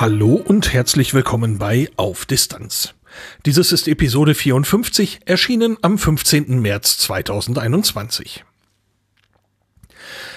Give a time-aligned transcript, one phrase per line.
[0.00, 2.94] Hallo und herzlich willkommen bei Auf Distanz.
[3.44, 6.60] Dieses ist Episode 54, erschienen am 15.
[6.60, 8.44] März 2021.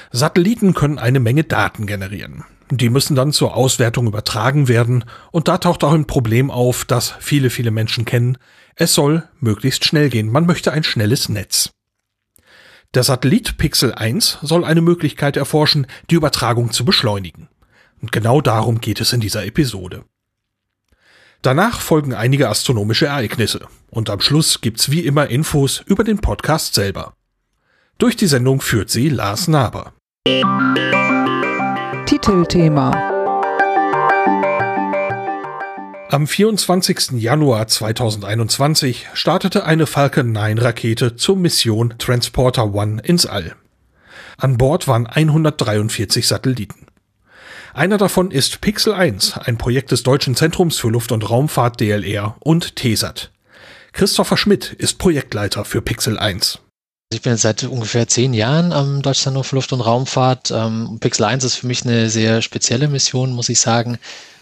[0.09, 2.43] Satelliten können eine Menge Daten generieren.
[2.71, 7.13] Die müssen dann zur Auswertung übertragen werden und da taucht auch ein Problem auf, das
[7.19, 8.39] viele, viele Menschen kennen.
[8.73, 10.31] Es soll möglichst schnell gehen.
[10.31, 11.69] Man möchte ein schnelles Netz.
[12.95, 17.47] Der Satellit Pixel 1 soll eine Möglichkeit erforschen, die Übertragung zu beschleunigen.
[18.01, 20.03] Und genau darum geht es in dieser Episode.
[21.41, 26.73] Danach folgen einige astronomische Ereignisse und am Schluss gibt's wie immer Infos über den Podcast
[26.73, 27.13] selber.
[27.97, 29.93] Durch die Sendung führt sie Lars Naber.
[32.05, 32.91] Titelthema
[36.09, 37.11] Am 24.
[37.13, 43.55] Januar 2021 startete eine Falcon 9 Rakete zur Mission Transporter One ins All.
[44.37, 46.87] An Bord waren 143 Satelliten.
[47.73, 52.35] Einer davon ist Pixel 1, ein Projekt des Deutschen Zentrums für Luft- und Raumfahrt DLR
[52.41, 53.31] und TESAT.
[53.93, 56.59] Christopher Schmidt ist Projektleiter für Pixel 1.
[57.13, 60.51] Ich bin jetzt seit ungefähr zehn Jahren am Deutschen Zentrum für Luft- und Raumfahrt.
[60.51, 63.99] Ähm, Pixel 1 ist für mich eine sehr spezielle Mission, muss ich sagen,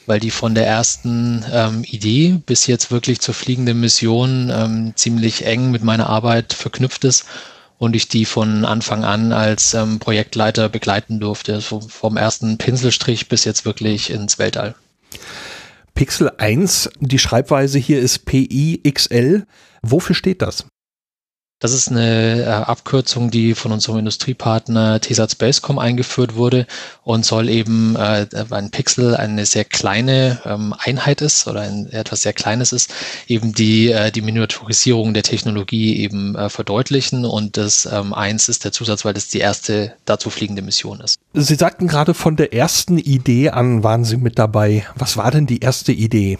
[0.07, 5.45] weil die von der ersten ähm, Idee bis jetzt wirklich zur fliegenden Mission ähm, ziemlich
[5.45, 7.25] eng mit meiner Arbeit verknüpft ist
[7.79, 13.29] und ich die von Anfang an als ähm, Projektleiter begleiten durfte, so vom ersten Pinselstrich
[13.29, 14.75] bis jetzt wirklich ins Weltall.
[15.95, 19.47] Pixel 1, die Schreibweise hier ist PIXL.
[19.81, 20.65] Wofür steht das?
[21.59, 26.65] Das ist eine äh, Abkürzung, die von unserem Industriepartner TESAT Spacecom eingeführt wurde
[27.03, 32.21] und soll eben äh, ein Pixel eine sehr kleine ähm, Einheit ist oder ein etwas
[32.21, 32.93] sehr kleines ist,
[33.27, 38.63] eben die äh, die Miniaturisierung der Technologie eben äh, verdeutlichen und das ähm, eins ist
[38.63, 41.17] der Zusatz, weil das die erste dazu fliegende Mission ist.
[41.33, 44.85] Sie sagten gerade von der ersten Idee an waren Sie mit dabei.
[44.95, 46.37] Was war denn die erste Idee?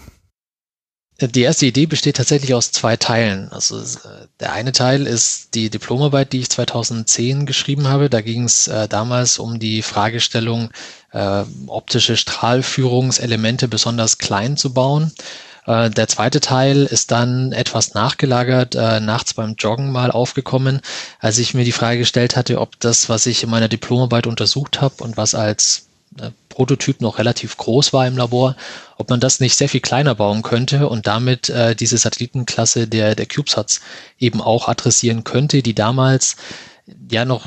[1.20, 3.52] Die erste Idee besteht tatsächlich aus zwei Teilen.
[3.52, 3.82] Also
[4.40, 8.08] der eine Teil ist die Diplomarbeit, die ich 2010 geschrieben habe.
[8.08, 10.70] Da ging es äh, damals um die Fragestellung,
[11.12, 15.12] äh, optische Strahlführungselemente besonders klein zu bauen.
[15.66, 20.80] Äh, der zweite Teil ist dann etwas nachgelagert, äh, nachts beim Joggen mal aufgekommen,
[21.18, 24.80] als ich mir die Frage gestellt hatte, ob das, was ich in meiner Diplomarbeit untersucht
[24.80, 25.89] habe und was als äh,
[26.60, 28.54] Prototyp noch relativ groß war im Labor,
[28.98, 33.14] ob man das nicht sehr viel kleiner bauen könnte und damit äh, diese Satellitenklasse der,
[33.14, 33.80] der CubeSats
[34.18, 36.36] eben auch adressieren könnte, die damals
[37.10, 37.46] ja noch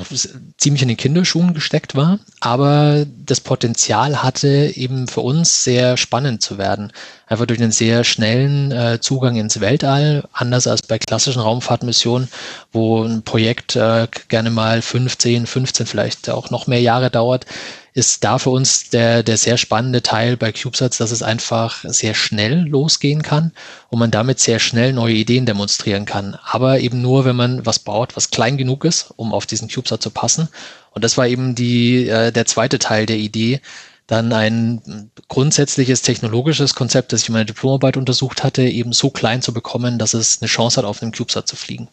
[0.56, 6.42] ziemlich in den Kinderschuhen gesteckt war, aber das Potenzial hatte eben für uns sehr spannend
[6.42, 6.92] zu werden.
[7.28, 12.28] Einfach durch einen sehr schnellen äh, Zugang ins Weltall, anders als bei klassischen Raumfahrtmissionen,
[12.72, 17.46] wo ein Projekt äh, gerne mal 15, 15, vielleicht auch noch mehr Jahre dauert,
[17.94, 22.14] ist da für uns der, der sehr spannende Teil bei CubeSats, dass es einfach sehr
[22.14, 23.52] schnell losgehen kann
[23.88, 26.36] und man damit sehr schnell neue Ideen demonstrieren kann.
[26.44, 30.02] Aber eben nur, wenn man was baut, was klein genug ist, um auf diesen CubeSat
[30.02, 30.48] zu passen.
[30.90, 33.60] Und das war eben die, äh, der zweite Teil der Idee,
[34.08, 39.40] dann ein grundsätzliches technologisches Konzept, das ich in meiner Diplomarbeit untersucht hatte, eben so klein
[39.40, 41.88] zu bekommen, dass es eine Chance hat, auf einem CubeSat zu fliegen.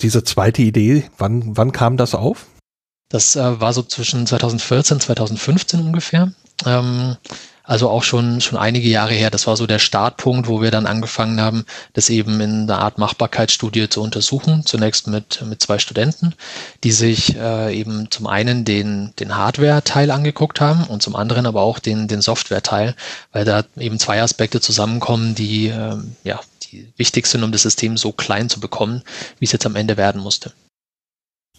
[0.00, 2.46] Diese zweite Idee, wann, wann kam das auf?
[3.12, 6.32] Das äh, war so zwischen 2014, 2015 ungefähr.
[6.64, 7.18] Ähm,
[7.62, 9.28] also auch schon, schon einige Jahre her.
[9.28, 12.96] Das war so der Startpunkt, wo wir dann angefangen haben, das eben in einer Art
[12.96, 14.64] Machbarkeitsstudie zu untersuchen.
[14.64, 16.34] Zunächst mit, mit zwei Studenten,
[16.84, 21.60] die sich äh, eben zum einen den, den Hardware-Teil angeguckt haben und zum anderen aber
[21.60, 22.96] auch den, den Software-Teil,
[23.32, 27.98] weil da eben zwei Aspekte zusammenkommen, die, ähm, ja, die wichtig sind, um das System
[27.98, 29.02] so klein zu bekommen,
[29.38, 30.52] wie es jetzt am Ende werden musste.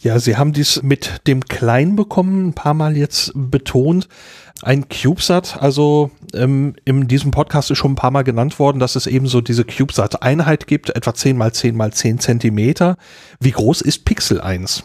[0.04, 4.10] Ja, Sie haben dies mit dem Klein bekommen, ein paar Mal jetzt betont.
[4.62, 8.98] Ein CubeSat, also ähm, in diesem Podcast ist schon ein paar Mal genannt worden, dass
[8.98, 12.98] es eben so diese CubeSat-Einheit gibt, etwa 10 mal 10 mal 10 Zentimeter.
[13.40, 14.84] Wie groß ist Pixel 1?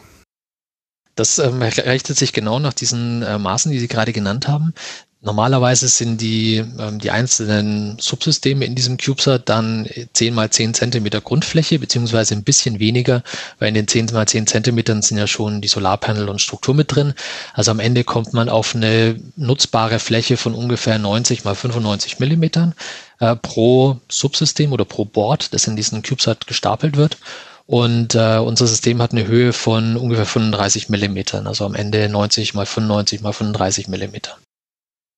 [1.19, 4.75] Das ähm, richtet sich genau nach diesen äh, Maßen, die Sie gerade genannt haben.
[5.21, 11.21] Normalerweise sind die, ähm, die einzelnen Subsysteme in diesem CubeSat dann 10 mal 10 Zentimeter
[11.21, 13.25] Grundfläche, beziehungsweise ein bisschen weniger,
[13.59, 16.95] weil in den 10 mal 10 Zentimetern sind ja schon die Solarpanel und Struktur mit
[16.95, 17.15] drin.
[17.53, 22.75] Also am Ende kommt man auf eine nutzbare Fläche von ungefähr 90 mal 95 Millimetern
[23.19, 27.19] äh, pro Subsystem oder pro Board, das in diesen CubeSat gestapelt wird.
[27.71, 32.55] Und äh, unser System hat eine Höhe von ungefähr 35 Millimetern, also am Ende 90
[32.55, 34.39] mal 95 mal 35 Millimeter.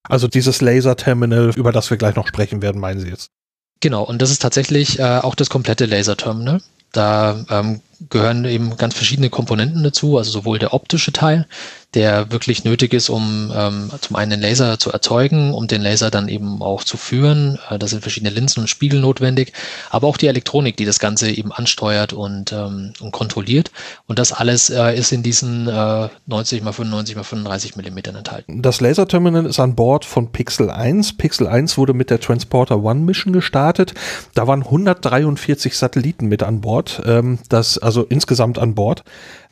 [0.09, 3.31] Also dieses Laser-Terminal, über das wir gleich noch sprechen werden, meinen Sie jetzt?
[3.79, 6.61] Genau, und das ist tatsächlich äh, auch das komplette Laser-Terminal.
[6.91, 11.47] Da ähm, gehören eben ganz verschiedene Komponenten dazu, also sowohl der optische Teil,
[11.95, 16.11] der wirklich nötig ist, um ähm, zum einen den Laser zu erzeugen, um den Laser
[16.11, 17.59] dann eben auch zu führen.
[17.69, 19.53] Äh, da sind verschiedene Linsen und Spiegel notwendig,
[19.91, 23.73] aber auch die Elektronik, die das Ganze eben ansteuert und, ähm, und kontrolliert.
[24.07, 28.63] Und das alles äh, ist in diesen äh, 90 x 95 x 35 Millimetern enthalten.
[28.63, 31.17] Das Laserterminal ist an Bord von Pixel 1.
[31.17, 33.95] Pixel 1 wurde mit der Transporter One Mission gestartet.
[34.35, 37.03] Da waren 143 Satelliten mit an Bord.
[37.05, 39.03] Ähm, das, also insgesamt an Bord.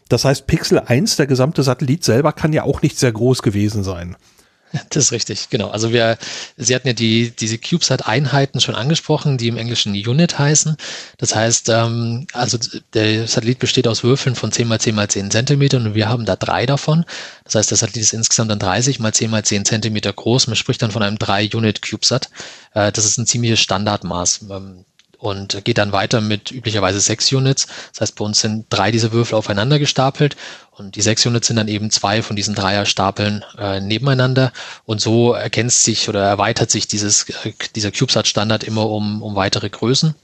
[0.08, 3.84] Das heißt, Pixel 1, der gesamte Satellit selber, kann ja auch nicht sehr groß gewesen
[3.84, 4.16] sein.
[4.90, 5.70] Das ist richtig, genau.
[5.70, 6.19] Also wir,
[6.56, 10.76] Sie hatten ja die, diese CubeSat-Einheiten schon angesprochen, die im Englischen Unit heißen.
[11.16, 12.58] Das heißt, ähm, also
[12.93, 16.26] der Satellit besteht aus Würfeln von 10 mal 10 mal 10 Zentimetern und wir haben
[16.26, 17.05] da drei davon.
[17.44, 20.49] Das heißt, der Satellit ist insgesamt dann 30 mal 10 mal 10 Zentimeter groß.
[20.49, 22.28] Man spricht dann von einem 3-Unit-CubeSat.
[22.75, 24.46] Äh, das ist ein ziemliches Standardmaß.
[24.50, 24.84] Ähm,
[25.19, 27.67] und geht dann weiter mit üblicherweise sechs Units.
[27.93, 30.37] Das heißt, bei uns sind drei dieser Würfel aufeinander gestapelt
[30.70, 34.53] und die sechs Units sind dann eben zwei von diesen Dreierstapeln äh, nebeneinander
[34.85, 39.69] und so ergänzt sich oder erweitert sich dieses, äh, dieser CubeSat-Standard immer um, um weitere
[39.69, 40.15] Größen.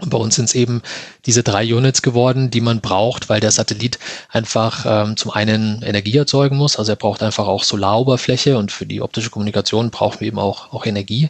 [0.00, 0.82] Und bei uns sind es eben
[1.26, 3.98] diese drei Units geworden, die man braucht, weil der Satellit
[4.30, 6.78] einfach ähm, zum einen Energie erzeugen muss.
[6.78, 10.72] Also er braucht einfach auch Solaroberfläche und für die optische Kommunikation brauchen wir eben auch,
[10.72, 11.28] auch Energie.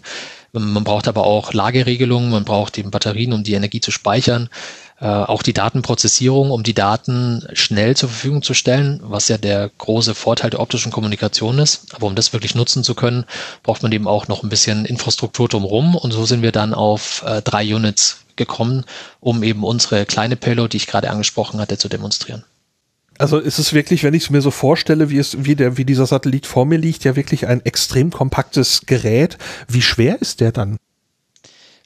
[0.52, 4.49] Man braucht aber auch Lageregelungen, man braucht eben Batterien, um die Energie zu speichern,
[5.00, 9.70] äh, auch die Datenprozessierung, um die Daten schnell zur Verfügung zu stellen, was ja der
[9.79, 11.94] große Vorteil der optischen Kommunikation ist.
[11.94, 13.25] Aber um das wirklich nutzen zu können,
[13.62, 15.94] braucht man eben auch noch ein bisschen Infrastruktur drumherum.
[15.94, 18.85] Und so sind wir dann auf äh, drei Units gekommen,
[19.20, 22.44] um eben unsere kleine Payload, die ich gerade angesprochen hatte, zu demonstrieren.
[23.20, 25.84] Also ist es wirklich, wenn ich es mir so vorstelle, wie es, wie der, wie
[25.84, 29.37] dieser Satellit vor mir liegt, ja wirklich ein extrem kompaktes Gerät.
[29.69, 30.78] Wie schwer ist der dann?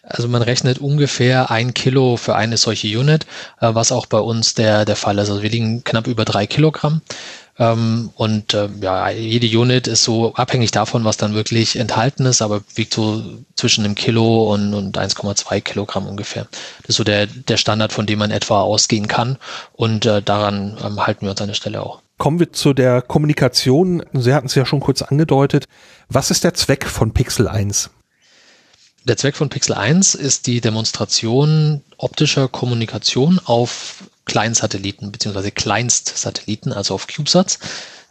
[0.05, 3.27] Also man rechnet ungefähr ein Kilo für eine solche Unit,
[3.61, 5.29] äh, was auch bei uns der, der Fall ist.
[5.29, 7.03] Also wir liegen knapp über drei Kilogramm.
[7.59, 12.43] Ähm, und äh, ja, jede Unit ist so abhängig davon, was dann wirklich enthalten ist,
[12.43, 13.23] aber wiegt so
[13.55, 16.49] zwischen einem Kilo und, und 1,2 Kilogramm ungefähr.
[16.83, 19.39] Das ist so der, der Standard, von dem man etwa ausgehen kann.
[19.73, 22.01] Und äh, daran ähm, halten wir uns an der Stelle auch.
[22.19, 24.03] Kommen wir zu der Kommunikation.
[24.12, 25.67] Sie hatten es ja schon kurz angedeutet.
[26.09, 27.91] Was ist der Zweck von Pixel 1?
[29.06, 35.50] Der Zweck von Pixel 1 ist die Demonstration optischer Kommunikation auf Kleinsatelliten bzw.
[35.50, 37.59] Kleinstsatelliten, also auf CubeSats.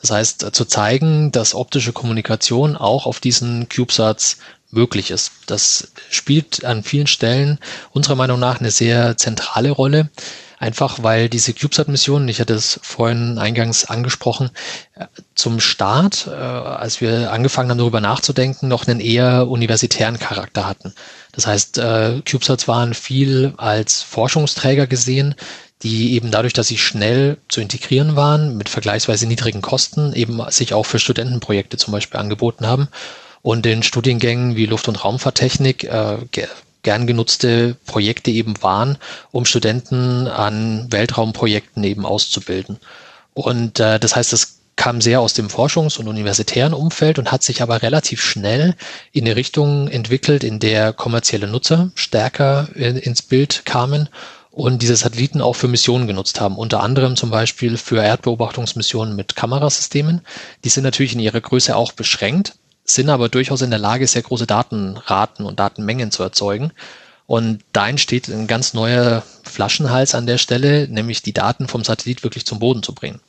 [0.01, 4.38] Das heißt, zu zeigen, dass optische Kommunikation auch auf diesen CubeSats
[4.69, 5.31] möglich ist.
[5.45, 7.60] Das spielt an vielen Stellen
[7.92, 10.10] unserer Meinung nach eine sehr zentrale Rolle.
[10.60, 14.50] Einfach weil diese CubeSat-Missionen, ich hatte es vorhin eingangs angesprochen,
[15.36, 20.94] zum Start, äh, als wir angefangen haben, darüber nachzudenken, noch einen eher universitären Charakter hatten.
[21.33, 25.36] Das heißt, äh, CubeSats waren viel als Forschungsträger gesehen,
[25.83, 30.74] die eben dadurch, dass sie schnell zu integrieren waren, mit vergleichsweise niedrigen Kosten, eben sich
[30.74, 32.88] auch für Studentenprojekte zum Beispiel angeboten haben
[33.41, 36.18] und in Studiengängen wie Luft- und Raumfahrttechnik äh,
[36.83, 38.97] gern genutzte Projekte eben waren,
[39.31, 42.78] um Studenten an Weltraumprojekten eben auszubilden.
[43.33, 47.44] Und äh, das heißt, das kam sehr aus dem Forschungs- und universitären Umfeld und hat
[47.44, 48.75] sich aber relativ schnell
[49.11, 54.09] in eine Richtung entwickelt, in der kommerzielle Nutzer stärker in, ins Bild kamen
[54.54, 59.36] und diese Satelliten auch für Missionen genutzt haben, unter anderem zum Beispiel für Erdbeobachtungsmissionen mit
[59.36, 60.22] Kamerasystemen.
[60.64, 62.56] Die sind natürlich in ihrer Größe auch beschränkt,
[62.86, 66.72] sind aber durchaus in der Lage, sehr große Datenraten und Datenmengen zu erzeugen.
[67.26, 72.22] Und da entsteht ein ganz neuer Flaschenhals an der Stelle, nämlich die Daten vom Satellit
[72.22, 73.22] wirklich zum Boden zu bringen.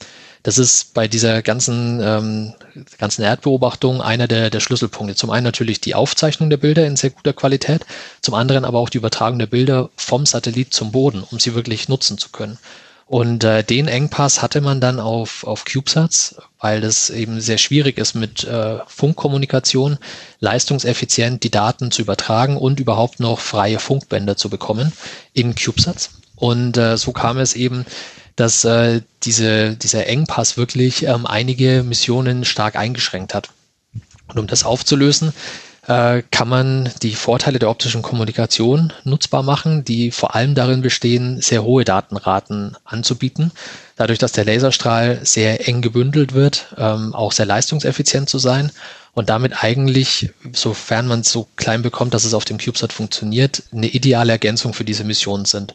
[0.45, 2.53] Das ist bei dieser ganzen, ähm,
[2.99, 5.17] ganzen Erdbeobachtung einer der, der Schlüsselpunkte.
[5.17, 7.87] Zum einen natürlich die Aufzeichnung der Bilder in sehr guter Qualität,
[8.21, 11.89] zum anderen aber auch die Übertragung der Bilder vom Satellit zum Boden, um sie wirklich
[11.89, 12.59] nutzen zu können.
[13.07, 17.97] Und äh, den Engpass hatte man dann auf, auf CubeSats, weil es eben sehr schwierig
[17.97, 19.99] ist, mit äh, Funkkommunikation
[20.41, 24.93] leistungseffizient die Daten zu übertragen und überhaupt noch freie Funkbänder zu bekommen
[25.33, 26.11] in CubeSats.
[26.37, 27.87] Und äh, so kam es eben,
[28.37, 33.51] dass äh, diese, dieser Engpass wirklich ähm, einige Missionen stark eingeschränkt hat.
[34.29, 35.33] Und um das aufzulösen,
[35.87, 41.41] äh, kann man die Vorteile der optischen Kommunikation nutzbar machen, die vor allem darin bestehen,
[41.41, 43.53] sehr hohe Datenraten anzubieten.
[43.97, 48.73] Dadurch, dass der Laserstrahl sehr eng gebündelt wird, ähm, auch sehr leistungseffizient zu sein
[49.13, 53.63] und damit eigentlich, sofern man es so klein bekommt, dass es auf dem CubeSat funktioniert,
[53.71, 55.75] eine ideale Ergänzung für diese Mission sind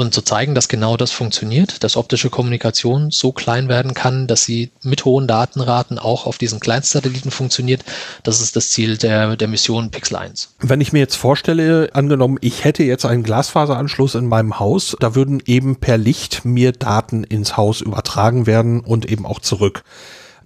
[0.00, 4.44] und zu zeigen, dass genau das funktioniert, dass optische Kommunikation so klein werden kann, dass
[4.44, 7.84] sie mit hohen Datenraten auch auf diesen Kleinstsatelliten funktioniert.
[8.22, 10.54] Das ist das Ziel der, der Mission Pixel 1.
[10.60, 15.14] Wenn ich mir jetzt vorstelle, angenommen, ich hätte jetzt einen Glasfaseranschluss in meinem Haus, da
[15.14, 19.84] würden eben per Licht mir Daten ins Haus übertragen werden und eben auch zurück.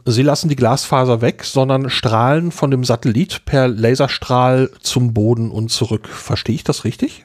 [0.07, 5.71] Sie lassen die Glasfaser weg, sondern strahlen von dem Satellit per Laserstrahl zum Boden und
[5.71, 6.09] zurück.
[6.09, 7.25] Verstehe ich das richtig?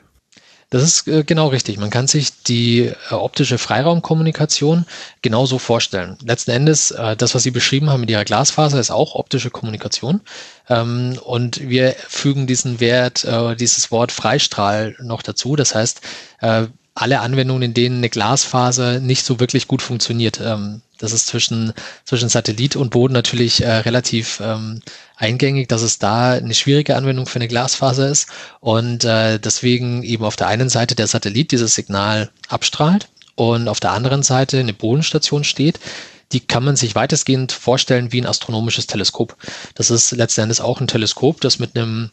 [0.72, 1.78] Das ist äh, genau richtig.
[1.78, 4.86] Man kann sich die äh, optische Freiraumkommunikation
[5.24, 6.16] genauso vorstellen.
[6.24, 10.22] Letzten Endes, äh, das, was Sie beschrieben haben mit Ihrer Glasfaser, ist auch optische Kommunikation.
[10.70, 13.28] Ähm, und wir fügen diesen Wert,
[13.60, 15.56] dieses Wort Freistrahl noch dazu.
[15.56, 16.02] Das heißt,
[16.94, 20.40] alle Anwendungen, in denen eine Glasfaser nicht so wirklich gut funktioniert.
[20.44, 21.74] Ähm, das ist zwischen,
[22.06, 24.82] zwischen Satellit und Boden natürlich äh, relativ ähm,
[25.16, 28.28] eingängig, dass es da eine schwierige Anwendung für eine Glasfaser ist
[28.60, 33.80] und äh, deswegen eben auf der einen Seite der Satellit dieses Signal abstrahlt und auf
[33.80, 35.80] der anderen Seite eine Bodenstation steht,
[36.32, 39.36] die kann man sich weitestgehend vorstellen wie ein astronomisches Teleskop.
[39.76, 42.12] Das ist letzten Endes auch ein Teleskop, das mit einem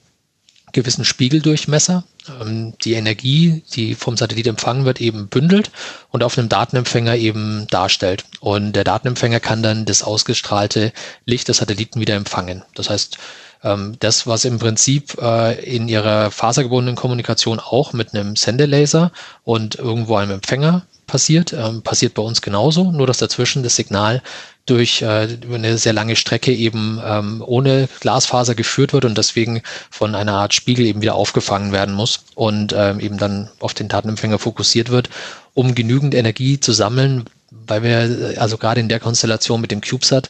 [0.73, 5.71] gewissen Spiegeldurchmesser ähm, die Energie, die vom Satellit empfangen wird, eben bündelt
[6.11, 8.25] und auf einem Datenempfänger eben darstellt.
[8.41, 10.93] Und der Datenempfänger kann dann das ausgestrahlte
[11.25, 12.63] Licht des Satelliten wieder empfangen.
[12.75, 13.19] Das heißt,
[13.63, 19.13] das, was im Prinzip äh, in ihrer fasergebundenen Kommunikation auch mit einem Sendelaser
[19.45, 24.23] und irgendwo einem Empfänger passiert, ähm, passiert bei uns genauso, nur dass dazwischen das Signal
[24.67, 30.15] durch äh, eine sehr lange Strecke eben ähm, ohne Glasfaser geführt wird und deswegen von
[30.15, 34.39] einer Art Spiegel eben wieder aufgefangen werden muss und ähm, eben dann auf den Datenempfänger
[34.39, 35.09] fokussiert wird,
[35.55, 39.81] um genügend Energie zu sammeln, weil wir äh, also gerade in der Konstellation mit dem
[39.81, 40.29] CubeSat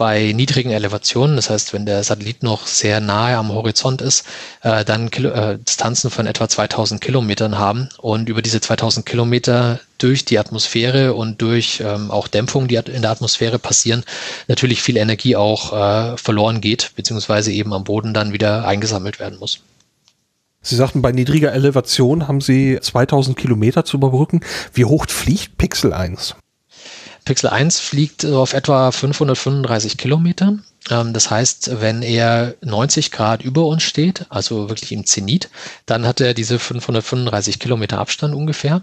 [0.00, 4.24] bei niedrigen Elevationen, das heißt, wenn der Satellit noch sehr nahe am Horizont ist,
[4.62, 9.78] äh, dann Kilo, äh, Distanzen von etwa 2000 Kilometern haben und über diese 2000 Kilometer
[9.98, 14.04] durch die Atmosphäre und durch ähm, auch Dämpfung, die in der Atmosphäre passieren,
[14.48, 19.38] natürlich viel Energie auch äh, verloren geht, beziehungsweise eben am Boden dann wieder eingesammelt werden
[19.38, 19.60] muss.
[20.62, 24.40] Sie sagten, bei niedriger Elevation haben Sie 2000 Kilometer zu überbrücken.
[24.72, 26.36] Wie hoch fliegt Pixel 1?
[27.24, 30.58] Pixel 1 fliegt auf etwa 535 Kilometer.
[30.90, 35.50] Ähm, das heißt, wenn er 90 Grad über uns steht, also wirklich im Zenit,
[35.86, 38.82] dann hat er diese 535 Kilometer Abstand ungefähr.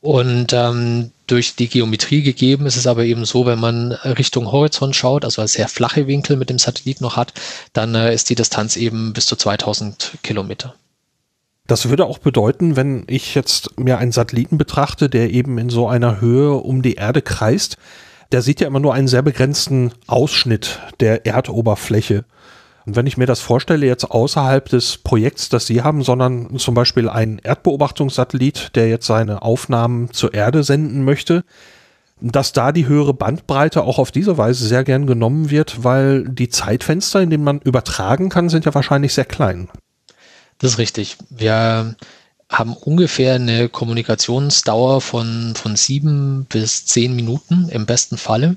[0.00, 4.96] Und ähm, durch die Geometrie gegeben ist es aber eben so, wenn man Richtung Horizont
[4.96, 7.32] schaut, also sehr flache Winkel mit dem Satellit noch hat,
[7.72, 10.74] dann äh, ist die Distanz eben bis zu 2000 Kilometer.
[11.72, 15.88] Das würde auch bedeuten, wenn ich jetzt mir einen Satelliten betrachte, der eben in so
[15.88, 17.78] einer Höhe um die Erde kreist,
[18.30, 22.26] der sieht ja immer nur einen sehr begrenzten Ausschnitt der Erdoberfläche.
[22.84, 26.74] Und wenn ich mir das vorstelle, jetzt außerhalb des Projekts, das Sie haben, sondern zum
[26.74, 31.42] Beispiel ein Erdbeobachtungssatellit, der jetzt seine Aufnahmen zur Erde senden möchte,
[32.20, 36.50] dass da die höhere Bandbreite auch auf diese Weise sehr gern genommen wird, weil die
[36.50, 39.70] Zeitfenster, in denen man übertragen kann, sind ja wahrscheinlich sehr klein.
[40.62, 41.16] Das ist richtig.
[41.28, 41.96] Wir
[42.48, 48.56] haben ungefähr eine Kommunikationsdauer von, von sieben bis zehn Minuten im besten Falle,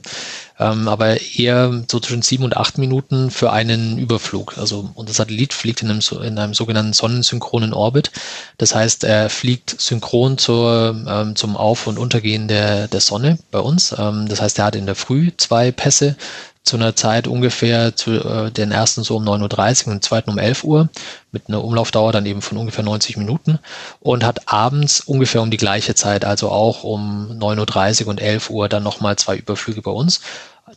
[0.59, 4.57] ähm, aber eher so zwischen sieben und acht Minuten für einen Überflug.
[4.57, 8.11] Also unser Satellit fliegt in einem, in einem sogenannten sonnensynchronen Orbit.
[8.59, 13.59] Das heißt, er fliegt synchron zur, ähm, zum Auf- und Untergehen der, der Sonne bei
[13.59, 13.95] uns.
[13.97, 16.17] Ähm, das heißt, er hat in der Früh zwei Pässe
[16.65, 20.29] zu einer Zeit ungefähr zu äh, den ersten so um 9.30 Uhr und den zweiten
[20.31, 20.89] um 11 Uhr
[21.31, 23.59] mit einer Umlaufdauer dann eben von ungefähr 90 Minuten
[23.99, 28.49] und hat abends ungefähr um die gleiche Zeit, also auch um 9.30 Uhr und 11
[28.49, 30.21] Uhr dann nochmal zwei Überflüge bei uns.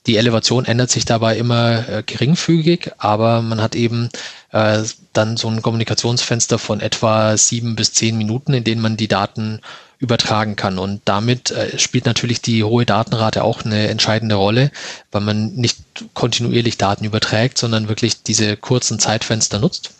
[0.06, 4.10] Die Elevation ändert sich dabei immer äh, geringfügig, aber man hat eben
[4.52, 4.82] äh,
[5.14, 9.60] dann so ein Kommunikationsfenster von etwa sieben bis zehn Minuten, in denen man die Daten
[9.98, 10.78] übertragen kann.
[10.78, 14.70] Und damit äh, spielt natürlich die hohe Datenrate auch eine entscheidende Rolle,
[15.10, 15.78] weil man nicht
[16.14, 19.90] kontinuierlich Daten überträgt, sondern wirklich diese kurzen Zeitfenster nutzt.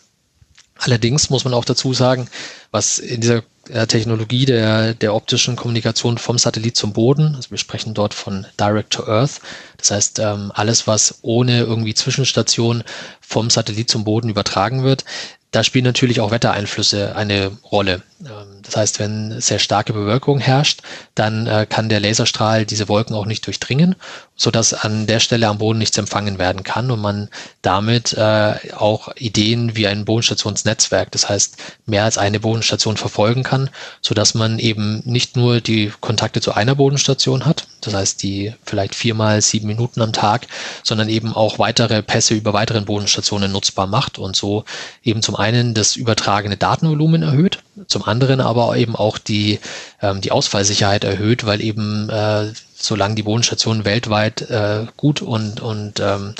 [0.77, 2.29] Allerdings muss man auch dazu sagen,
[2.71, 7.57] was in dieser äh, Technologie der, der optischen Kommunikation vom Satellit zum Boden, also wir
[7.57, 9.41] sprechen dort von Direct to Earth,
[9.77, 12.83] das heißt ähm, alles, was ohne irgendwie Zwischenstation
[13.19, 15.03] vom Satellit zum Boden übertragen wird,
[15.51, 18.03] da spielen natürlich auch Wettereinflüsse eine Rolle.
[18.21, 20.81] Ähm, das heißt, wenn sehr starke Bewölkung herrscht,
[21.15, 23.95] dann äh, kann der Laserstrahl diese Wolken auch nicht durchdringen,
[24.39, 27.27] so dass an der Stelle am Boden nichts empfangen werden kann und man
[27.61, 33.69] damit äh, auch Ideen wie ein Bodenstationsnetzwerk, das heißt mehr als eine Bodenstation verfolgen kann,
[34.01, 38.53] so dass man eben nicht nur die Kontakte zu einer Bodenstation hat, das heißt die
[38.63, 40.47] vielleicht viermal sieben Minuten am Tag,
[40.83, 44.63] sondern eben auch weitere Pässe über weiteren Bodenstationen nutzbar macht und so
[45.03, 49.59] eben zum einen das übertragene Datenvolumen erhöht, zum anderen aber eben auch die,
[50.01, 55.99] ähm, die Ausfallsicherheit erhöht, weil eben äh, solange die Bodenstationen weltweit äh, gut und, und
[55.99, 56.35] ähm,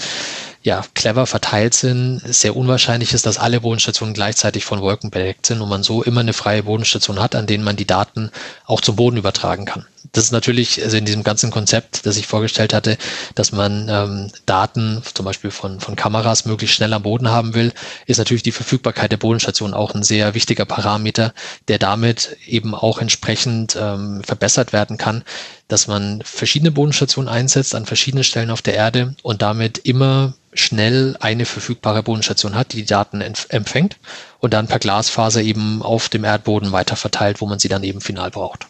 [0.62, 5.62] ja, clever verteilt sind, sehr unwahrscheinlich ist, dass alle Bodenstationen gleichzeitig von Wolken bedeckt sind
[5.62, 8.32] und man so immer eine freie Bodenstation hat, an denen man die Daten
[8.66, 9.86] auch zum Boden übertragen kann.
[10.12, 12.98] Das ist natürlich also in diesem ganzen Konzept, das ich vorgestellt hatte,
[13.36, 17.74] dass man ähm, Daten zum Beispiel von, von Kameras möglichst schnell am Boden haben will,
[18.06, 21.34] ist natürlich die Verfügbarkeit der Bodenstation auch ein sehr wichtiger Parameter,
[21.68, 25.24] der damit eben auch entsprechend ähm, verbessert werden kann,
[25.68, 31.16] dass man verschiedene Bodenstationen einsetzt an verschiedenen Stellen auf der Erde und damit immer schnell
[31.20, 33.98] eine verfügbare Bodenstation hat, die die Daten empfängt
[34.40, 38.02] und dann per Glasfaser eben auf dem Erdboden weiter verteilt, wo man sie dann eben
[38.02, 38.68] final braucht.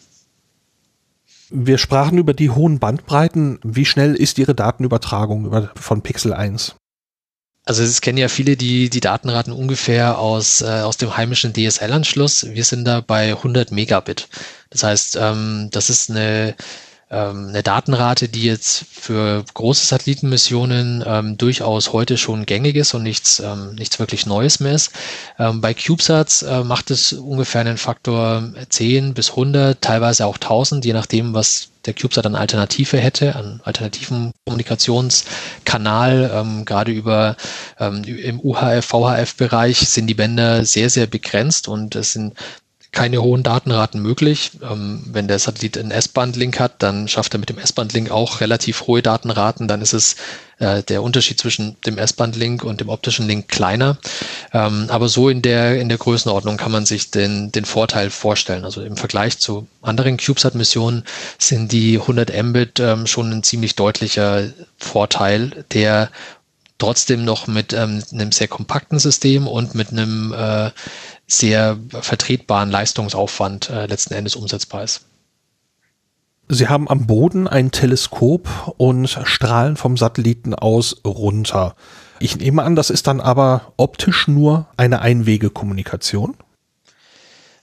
[1.50, 3.58] Wir sprachen über die hohen Bandbreiten.
[3.62, 6.76] Wie schnell ist Ihre Datenübertragung von Pixel 1?
[7.64, 12.46] Also es kennen ja viele die, die Datenraten ungefähr aus, äh, aus dem heimischen DSL-Anschluss.
[12.50, 14.28] Wir sind da bei 100 Megabit.
[14.70, 16.54] Das heißt, ähm, das ist eine
[17.10, 23.02] ähm, eine Datenrate, die jetzt für große Satellitenmissionen ähm, durchaus heute schon gängig ist und
[23.02, 24.92] nichts, ähm, nichts wirklich Neues mehr ist.
[25.38, 30.84] Ähm, bei CubeSats äh, macht es ungefähr einen Faktor 10 bis 100, teilweise auch 1000,
[30.84, 37.36] je nachdem, was der CubeSat an Alternative hätte, an alternativen Kommunikationskanal, ähm, gerade über
[37.78, 42.34] ähm, im UHF, VHF-Bereich sind die Bänder sehr, sehr begrenzt und es sind
[42.92, 44.52] keine hohen Datenraten möglich.
[44.62, 48.86] Ähm, wenn der Satellit einen S-Band-Link hat, dann schafft er mit dem S-Band-Link auch relativ
[48.86, 49.68] hohe Datenraten.
[49.68, 50.16] Dann ist es
[50.58, 53.96] äh, der Unterschied zwischen dem S-Band-Link und dem optischen Link kleiner.
[54.52, 58.64] Ähm, aber so in der, in der Größenordnung kann man sich den, den Vorteil vorstellen.
[58.64, 61.04] Also im Vergleich zu anderen CubeSat-Missionen
[61.38, 66.10] sind die 100 Mbit ähm, schon ein ziemlich deutlicher Vorteil, der
[66.80, 70.70] trotzdem noch mit ähm, einem sehr kompakten System und mit einem äh,
[71.32, 75.06] sehr vertretbaren Leistungsaufwand äh, letzten Endes umsetzbar ist.
[76.48, 81.76] Sie haben am Boden ein Teleskop und strahlen vom Satelliten aus runter.
[82.18, 86.36] Ich nehme an, das ist dann aber optisch nur eine Einwegekommunikation.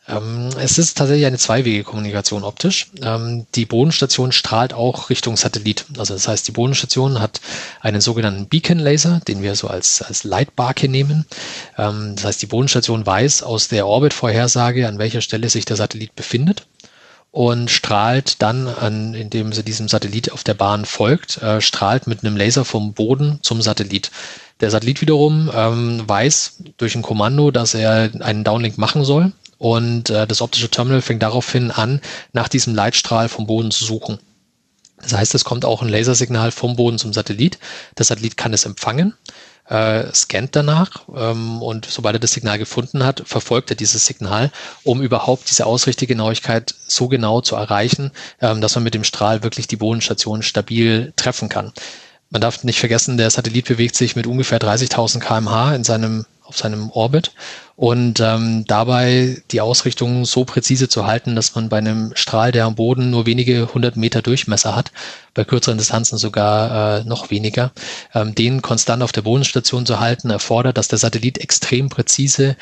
[0.07, 2.87] Ähm, es ist tatsächlich eine Zweiwege-Kommunikation optisch.
[3.01, 5.85] Ähm, die Bodenstation strahlt auch Richtung Satellit.
[5.97, 7.41] Also das heißt, die Bodenstation hat
[7.81, 11.25] einen sogenannten Beacon-Laser, den wir so als, als Leitbarke nehmen.
[11.77, 16.15] Ähm, das heißt, die Bodenstation weiß aus der Orbit-Vorhersage, an welcher Stelle sich der Satellit
[16.15, 16.65] befindet
[17.31, 22.23] und strahlt dann, an, indem sie diesem Satellit auf der Bahn folgt, äh, strahlt mit
[22.23, 24.11] einem Laser vom Boden zum Satellit.
[24.61, 30.09] Der Satellit wiederum ähm, weiß durch ein Kommando, dass er einen Downlink machen soll und
[30.09, 32.01] äh, das optische Terminal fängt daraufhin an,
[32.33, 34.19] nach diesem Leitstrahl vom Boden zu suchen.
[35.01, 37.59] Das heißt, es kommt auch ein Lasersignal vom Boden zum Satellit.
[37.97, 39.13] Der Satellit kann es empfangen,
[39.69, 44.51] äh, scannt danach ähm, und sobald er das Signal gefunden hat, verfolgt er dieses Signal,
[44.83, 49.67] um überhaupt diese Ausrichtegenauigkeit so genau zu erreichen, ähm, dass man mit dem Strahl wirklich
[49.67, 51.73] die Bodenstation stabil treffen kann.
[52.29, 56.57] Man darf nicht vergessen, der Satellit bewegt sich mit ungefähr 30.000 kmh in seinem auf
[56.57, 57.31] seinem Orbit.
[57.75, 62.65] Und ähm, dabei die Ausrichtung so präzise zu halten, dass man bei einem Strahl, der
[62.65, 64.91] am Boden nur wenige hundert Meter Durchmesser hat,
[65.35, 67.71] bei kürzeren Distanzen sogar äh, noch weniger,
[68.15, 72.55] ähm, den konstant auf der Bodenstation zu halten, erfordert, dass der Satellit extrem präzise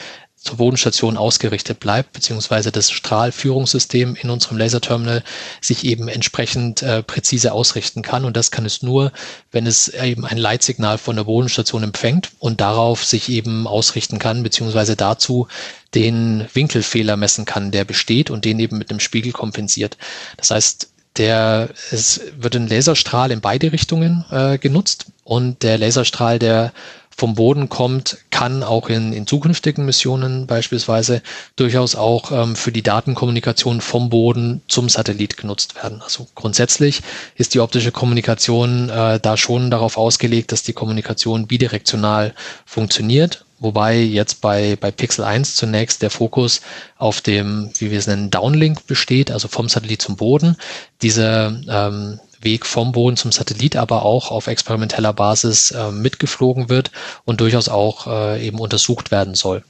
[0.45, 5.23] zur Bodenstation ausgerichtet bleibt, beziehungsweise das Strahlführungssystem in unserem Laserterminal
[5.59, 8.25] sich eben entsprechend äh, präzise ausrichten kann.
[8.25, 9.11] Und das kann es nur,
[9.51, 14.43] wenn es eben ein Leitsignal von der Bodenstation empfängt und darauf sich eben ausrichten kann,
[14.43, 15.47] beziehungsweise dazu
[15.95, 19.97] den Winkelfehler messen kann, der besteht und den eben mit einem Spiegel kompensiert.
[20.37, 26.39] Das heißt, der, es wird ein Laserstrahl in beide Richtungen äh, genutzt und der Laserstrahl,
[26.39, 26.73] der
[27.17, 31.21] vom Boden kommt, kann auch in, in zukünftigen Missionen beispielsweise
[31.55, 36.01] durchaus auch ähm, für die Datenkommunikation vom Boden zum Satellit genutzt werden.
[36.01, 37.01] Also grundsätzlich
[37.35, 42.33] ist die optische Kommunikation äh, da schon darauf ausgelegt, dass die Kommunikation bidirektional
[42.65, 46.61] funktioniert Wobei jetzt bei, bei Pixel 1 zunächst der Fokus
[46.97, 50.57] auf dem, wie wir es nennen, Downlink besteht, also vom Satellit zum Boden.
[51.01, 56.91] Diese, ähm, Weg vom Boden zum Satellit, aber auch auf experimenteller Basis äh, mitgeflogen wird
[57.25, 59.63] und durchaus auch äh, eben untersucht werden soll.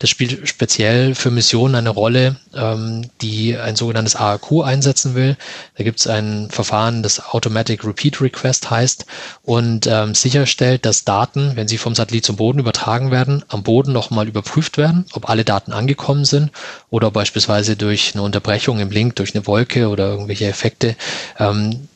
[0.00, 5.36] Das spielt speziell für Missionen eine Rolle, ähm, die ein sogenanntes ARQ einsetzen will.
[5.76, 9.06] Da gibt es ein Verfahren, das Automatic Repeat Request heißt
[9.42, 13.92] und ähm, sicherstellt, dass Daten, wenn sie vom Satellit zum Boden übertragen werden, am Boden
[13.92, 16.52] nochmal überprüft werden, ob alle Daten angekommen sind
[16.90, 20.94] oder beispielsweise durch eine Unterbrechung im Link, durch eine Wolke oder irgendwelche Effekte
[21.40, 21.88] ähm,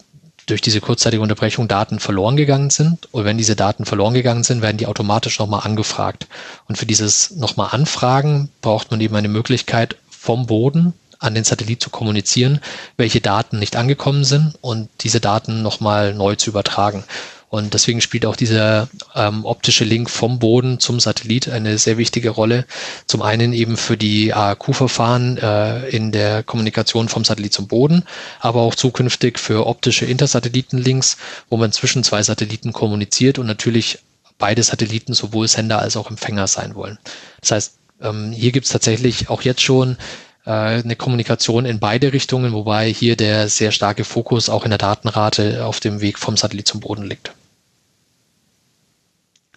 [0.46, 3.08] durch diese kurzzeitige Unterbrechung Daten verloren gegangen sind.
[3.12, 6.26] Und wenn diese Daten verloren gegangen sind, werden die automatisch nochmal angefragt.
[6.68, 11.80] Und für dieses nochmal Anfragen braucht man eben eine Möglichkeit vom Boden an den Satellit
[11.80, 12.60] zu kommunizieren,
[12.96, 17.04] welche Daten nicht angekommen sind und diese Daten nochmal neu zu übertragen.
[17.52, 22.30] Und deswegen spielt auch dieser ähm, optische Link vom Boden zum Satellit eine sehr wichtige
[22.30, 22.64] Rolle.
[23.06, 28.04] Zum einen eben für die ARQ-Verfahren äh, in der Kommunikation vom Satellit zum Boden,
[28.40, 31.18] aber auch zukünftig für optische Intersatellitenlinks,
[31.50, 33.98] wo man zwischen zwei Satelliten kommuniziert und natürlich
[34.38, 36.98] beide Satelliten sowohl Sender als auch Empfänger sein wollen.
[37.42, 39.98] Das heißt, ähm, hier gibt es tatsächlich auch jetzt schon
[40.46, 44.78] äh, eine Kommunikation in beide Richtungen, wobei hier der sehr starke Fokus auch in der
[44.78, 47.34] Datenrate auf dem Weg vom Satellit zum Boden liegt.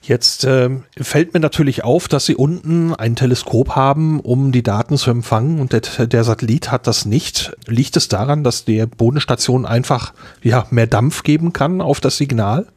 [0.08, 4.98] Jetzt äh, fällt mir natürlich auf, dass sie unten ein Teleskop haben, um die Daten
[4.98, 7.54] zu empfangen und der, der, Satellit hat das nicht.
[7.65, 10.13] Liegt es daran, dass der Bodenstation einfach
[10.44, 12.68] ja, mehr Dampf geben kann auf das Signal?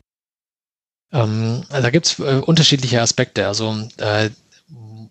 [1.13, 3.47] Ähm, da gibt es äh, unterschiedliche Aspekte.
[3.47, 4.31] Also äh,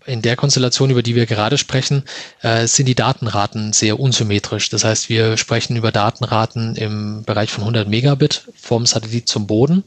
[0.07, 2.03] in der Konstellation, über die wir gerade sprechen,
[2.41, 4.69] äh, sind die Datenraten sehr unsymmetrisch.
[4.69, 9.83] Das heißt, wir sprechen über Datenraten im Bereich von 100 Megabit vom Satellit zum Boden.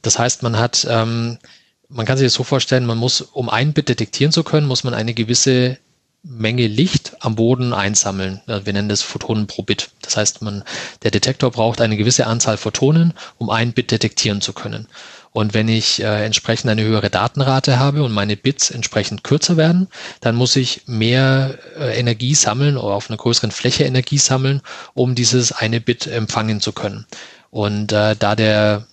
[0.00, 1.38] Das heißt, man hat ähm,
[1.88, 4.84] man kann sich das so vorstellen, man muss, um ein Bit detektieren zu können, muss
[4.84, 5.78] man eine gewisse
[6.22, 8.40] Menge Licht am Boden einsammeln.
[8.46, 9.90] Wir nennen das Photonen pro Bit.
[10.02, 10.64] Das heißt, man,
[11.04, 14.88] der Detektor braucht eine gewisse Anzahl Photonen, um ein Bit detektieren zu können.
[15.30, 19.86] Und wenn ich äh, entsprechend eine höhere Datenrate habe und meine Bits entsprechend kürzer werden,
[20.20, 24.62] dann muss ich mehr äh, Energie sammeln oder auf einer größeren Fläche Energie sammeln,
[24.94, 27.06] um dieses eine Bit empfangen zu können.
[27.50, 28.86] Und äh, da der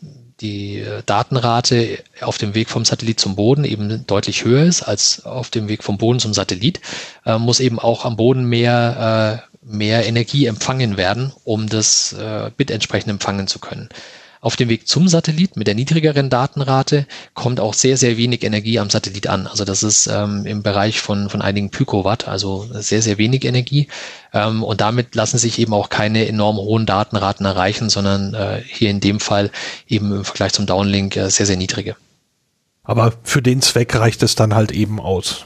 [0.43, 5.25] die äh, Datenrate auf dem Weg vom Satellit zum Boden eben deutlich höher ist als
[5.25, 6.81] auf dem Weg vom Boden zum Satellit,
[7.25, 12.51] äh, muss eben auch am Boden mehr, äh, mehr Energie empfangen werden, um das äh,
[12.55, 13.89] Bit entsprechend empfangen zu können.
[14.43, 18.77] Auf dem Weg zum Satellit mit der niedrigeren Datenrate kommt auch sehr, sehr wenig Energie
[18.77, 19.47] am Satellit an.
[19.47, 23.87] Also das ist ähm, im Bereich von, von einigen Picowatt, also sehr, sehr wenig Energie.
[24.33, 28.89] Ähm, und damit lassen sich eben auch keine enorm hohen Datenraten erreichen, sondern äh, hier
[28.89, 29.49] in dem Fall
[29.87, 31.95] eben im Vergleich zum Downlink äh, sehr, sehr niedrige.
[32.83, 35.45] Aber für den Zweck reicht es dann halt eben aus.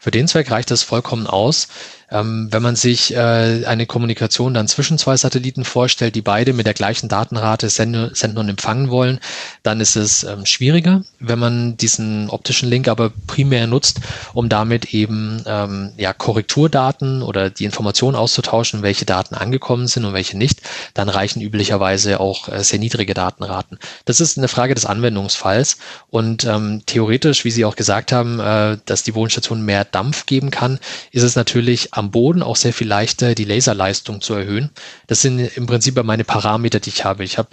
[0.00, 1.68] Für den Zweck reicht es vollkommen aus.
[2.14, 6.64] Ähm, wenn man sich äh, eine Kommunikation dann zwischen zwei Satelliten vorstellt, die beide mit
[6.64, 9.18] der gleichen Datenrate senden, senden und empfangen wollen,
[9.64, 11.02] dann ist es ähm, schwieriger.
[11.18, 14.00] Wenn man diesen optischen Link aber primär nutzt,
[14.32, 20.12] um damit eben ähm, ja, Korrekturdaten oder die Informationen auszutauschen, welche Daten angekommen sind und
[20.12, 20.62] welche nicht,
[20.94, 23.80] dann reichen üblicherweise auch äh, sehr niedrige Datenraten.
[24.04, 25.78] Das ist eine Frage des Anwendungsfalls
[26.10, 30.52] und ähm, theoretisch, wie Sie auch gesagt haben, äh, dass die Bodenstation mehr Dampf geben
[30.52, 30.78] kann,
[31.10, 34.70] ist es natürlich am Boden auch sehr viel leichter, die Laserleistung zu erhöhen.
[35.06, 37.24] Das sind im Prinzip meine Parameter, die ich habe.
[37.24, 37.48] Ich habe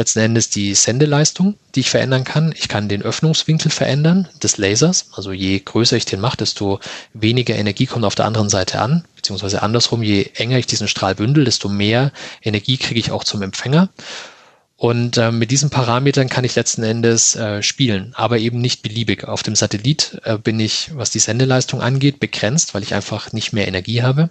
[0.00, 2.54] letzten Endes die Sendeleistung, die ich verändern kann.
[2.56, 5.10] Ich kann den Öffnungswinkel verändern des Lasers.
[5.12, 6.80] Also je größer ich den mache, desto
[7.12, 9.04] weniger Energie kommt auf der anderen Seite an.
[9.16, 13.42] Beziehungsweise andersrum, je enger ich diesen Strahl bündel, desto mehr Energie kriege ich auch zum
[13.42, 13.90] Empfänger.
[14.80, 19.24] Und äh, mit diesen Parametern kann ich letzten Endes äh, spielen, aber eben nicht beliebig.
[19.28, 23.52] Auf dem Satellit äh, bin ich, was die Sendeleistung angeht, begrenzt, weil ich einfach nicht
[23.52, 24.30] mehr Energie habe.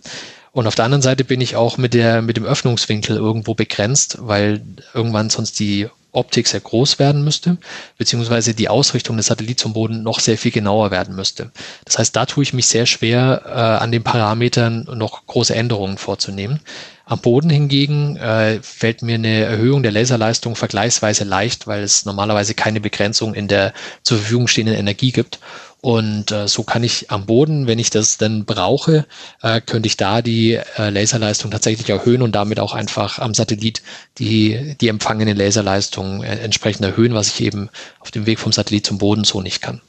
[0.52, 4.18] Und auf der anderen Seite bin ich auch mit der, mit dem Öffnungswinkel irgendwo begrenzt,
[4.22, 4.64] weil
[4.96, 7.58] irgendwann sonst die Optik sehr groß werden müsste,
[7.98, 11.52] beziehungsweise die Ausrichtung des Satellits zum Boden noch sehr viel genauer werden müsste.
[11.86, 15.98] Das heißt, da tue ich mich sehr schwer, äh, an den Parametern noch große Änderungen
[15.98, 16.62] vorzunehmen.
[17.06, 22.54] Am Boden hingegen äh, fällt mir eine Erhöhung der Laserleistung vergleichsweise leicht, weil es normalerweise
[22.54, 25.40] keine Begrenzung in der zur Verfügung stehenden Energie gibt.
[25.82, 29.06] Und äh, so kann ich am Boden, wenn ich das dann brauche,
[29.42, 33.82] äh, könnte ich da die äh, Laserleistung tatsächlich erhöhen und damit auch einfach am Satellit
[34.18, 38.86] die, die empfangene Laserleistung äh, entsprechend erhöhen, was ich eben auf dem Weg vom Satellit
[38.86, 39.82] zum Boden so nicht kann.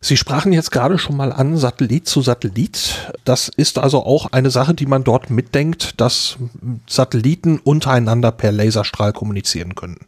[0.00, 3.12] Sie sprachen jetzt gerade schon mal an, Satellit zu Satellit.
[3.24, 6.36] Das ist also auch eine Sache, die man dort mitdenkt, dass
[6.86, 10.06] Satelliten untereinander per Laserstrahl kommunizieren können.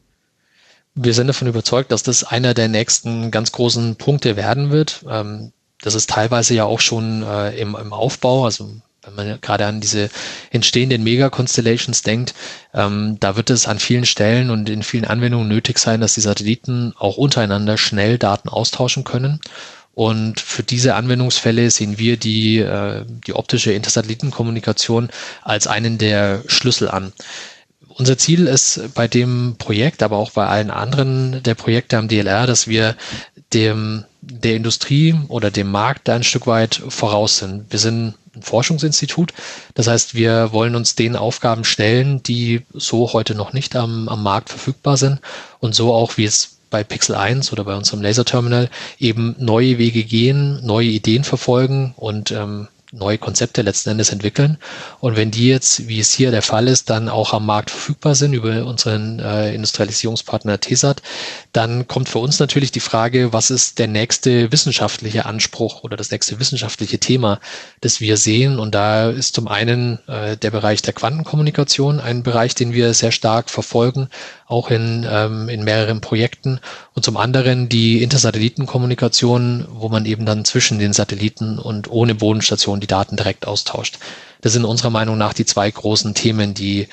[0.95, 5.05] Wir sind davon überzeugt, dass das einer der nächsten ganz großen Punkte werden wird.
[5.09, 8.45] Ähm, das ist teilweise ja auch schon äh, im, im Aufbau.
[8.45, 8.71] Also
[9.03, 10.11] wenn man gerade an diese
[10.51, 12.35] entstehenden Mega-Constellations denkt,
[12.75, 16.21] ähm, da wird es an vielen Stellen und in vielen Anwendungen nötig sein, dass die
[16.21, 19.41] Satelliten auch untereinander schnell Daten austauschen können.
[19.95, 25.11] Und für diese Anwendungsfälle sehen wir die, äh, die optische Intersatellitenkommunikation
[25.43, 27.13] als einen der Schlüssel an.
[28.01, 32.47] Unser Ziel ist bei dem Projekt, aber auch bei allen anderen der Projekte am DLR,
[32.47, 32.97] dass wir
[33.53, 37.67] dem, der Industrie oder dem Markt da ein Stück weit voraus sind.
[37.69, 39.35] Wir sind ein Forschungsinstitut.
[39.75, 44.23] Das heißt, wir wollen uns den Aufgaben stellen, die so heute noch nicht am, am
[44.23, 45.21] Markt verfügbar sind
[45.59, 50.05] und so auch, wie es bei Pixel 1 oder bei unserem Laserterminal eben neue Wege
[50.05, 54.59] gehen, neue Ideen verfolgen und ähm, neue Konzepte letzten Endes entwickeln.
[55.01, 58.15] Und wenn die jetzt, wie es hier der Fall ist, dann auch am Markt verfügbar
[58.15, 61.03] sind über unseren äh, Industrialisierungspartner TESAT,
[61.53, 66.11] dann kommt für uns natürlich die Frage, was ist der nächste wissenschaftliche Anspruch oder das
[66.11, 67.41] nächste wissenschaftliche Thema,
[67.81, 68.59] das wir sehen.
[68.59, 73.13] Und da ist zum einen äh, der Bereich der Quantenkommunikation ein Bereich, den wir sehr
[73.13, 74.09] stark verfolgen,
[74.51, 76.61] auch in, ähm, in mehreren Projekten.
[76.95, 82.81] Und zum anderen die Intersatellitenkommunikation, wo man eben dann zwischen den Satelliten und ohne Bodenstation
[82.81, 83.99] die Daten direkt austauscht.
[84.41, 86.89] Das sind unserer Meinung nach die zwei großen Themen, die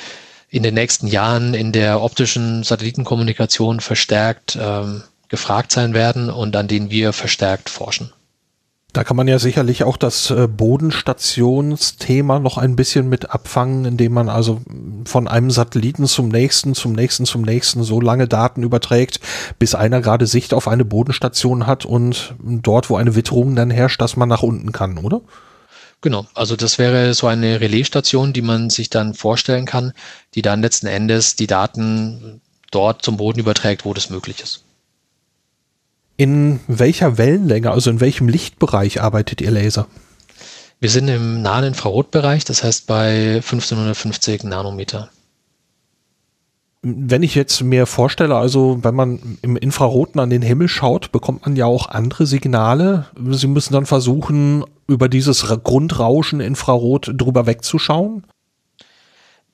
[0.50, 6.67] in den nächsten Jahren in der optischen Satellitenkommunikation verstärkt ähm, gefragt sein werden und an
[6.67, 8.13] denen wir verstärkt forschen.
[8.98, 14.14] Da kann man ja sicherlich auch das äh, Bodenstationsthema noch ein bisschen mit abfangen, indem
[14.14, 14.60] man also
[15.06, 19.20] von einem Satelliten zum nächsten, zum nächsten, zum nächsten so lange Daten überträgt,
[19.60, 24.02] bis einer gerade Sicht auf eine Bodenstation hat und dort, wo eine Witterung dann herrscht,
[24.02, 25.22] dass man nach unten kann, oder?
[26.02, 29.94] Genau, also das wäre so eine Relaisstation, die man sich dann vorstellen kann,
[30.34, 34.64] die dann letzten Endes die Daten dort zum Boden überträgt, wo das möglich ist.
[36.17, 39.88] In welcher Wellenlänge, also in welchem Lichtbereich arbeitet Ihr Laser?
[40.80, 45.10] Wir sind im nahen Infrarotbereich, das heißt bei 1550 Nanometer.
[46.82, 51.45] Wenn ich jetzt mir vorstelle, also wenn man im Infraroten an den Himmel schaut, bekommt
[51.45, 53.08] man ja auch andere Signale.
[53.32, 58.23] Sie müssen dann versuchen, über dieses Grundrauschen Infrarot drüber wegzuschauen.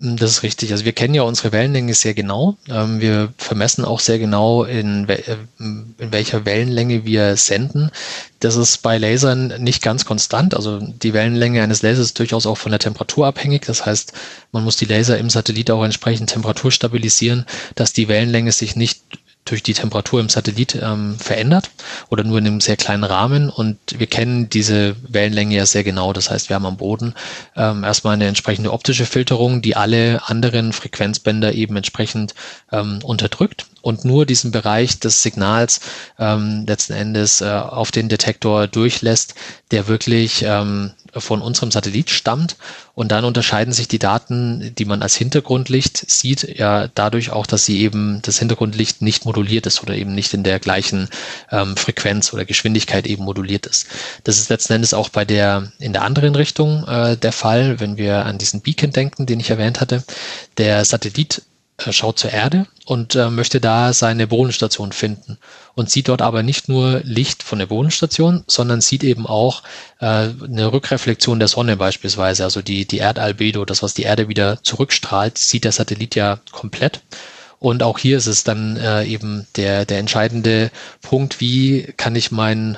[0.05, 0.73] Das ist richtig.
[0.73, 2.57] Also wir kennen ja unsere Wellenlänge sehr genau.
[2.67, 7.89] Ähm, wir vermessen auch sehr genau, in, äh, in welcher Wellenlänge wir senden.
[8.41, 10.55] Das ist bei Lasern nicht ganz konstant.
[10.55, 13.65] Also die Wellenlänge eines Lasers ist durchaus auch von der Temperatur abhängig.
[13.65, 14.11] Das heißt,
[14.51, 19.03] man muss die Laser im Satellit auch entsprechend Temperatur stabilisieren, dass die Wellenlänge sich nicht
[19.45, 21.69] durch die Temperatur im Satellit ähm, verändert
[22.09, 23.49] oder nur in einem sehr kleinen Rahmen.
[23.49, 26.13] Und wir kennen diese Wellenlänge ja sehr genau.
[26.13, 27.13] Das heißt, wir haben am Boden
[27.55, 32.33] ähm, erstmal eine entsprechende optische Filterung, die alle anderen Frequenzbänder eben entsprechend
[32.71, 35.81] ähm, unterdrückt und nur diesen Bereich des Signals
[36.17, 39.35] ähm, letzten Endes äh, auf den Detektor durchlässt,
[39.71, 42.57] der wirklich ähm, von unserem Satellit stammt.
[42.95, 47.65] Und dann unterscheiden sich die Daten, die man als Hintergrundlicht sieht, ja dadurch auch, dass
[47.65, 51.09] sie eben das Hintergrundlicht nicht moduliert ist oder eben nicht in der gleichen
[51.51, 53.87] ähm, Frequenz oder Geschwindigkeit eben moduliert ist.
[54.23, 57.97] Das ist letzten Endes auch bei der in der anderen Richtung äh, der Fall, wenn
[57.97, 60.03] wir an diesen Beacon denken, den ich erwähnt hatte.
[60.57, 61.41] Der Satellit
[61.89, 65.37] schaut zur Erde und äh, möchte da seine Bodenstation finden
[65.75, 69.63] und sieht dort aber nicht nur Licht von der Bodenstation, sondern sieht eben auch
[69.99, 74.61] äh, eine Rückreflexion der Sonne beispielsweise, also die, die Erdalbedo, das, was die Erde wieder
[74.63, 77.01] zurückstrahlt, sieht der Satellit ja komplett.
[77.59, 80.69] Und auch hier ist es dann äh, eben der, der entscheidende
[81.01, 82.77] Punkt, wie kann ich mein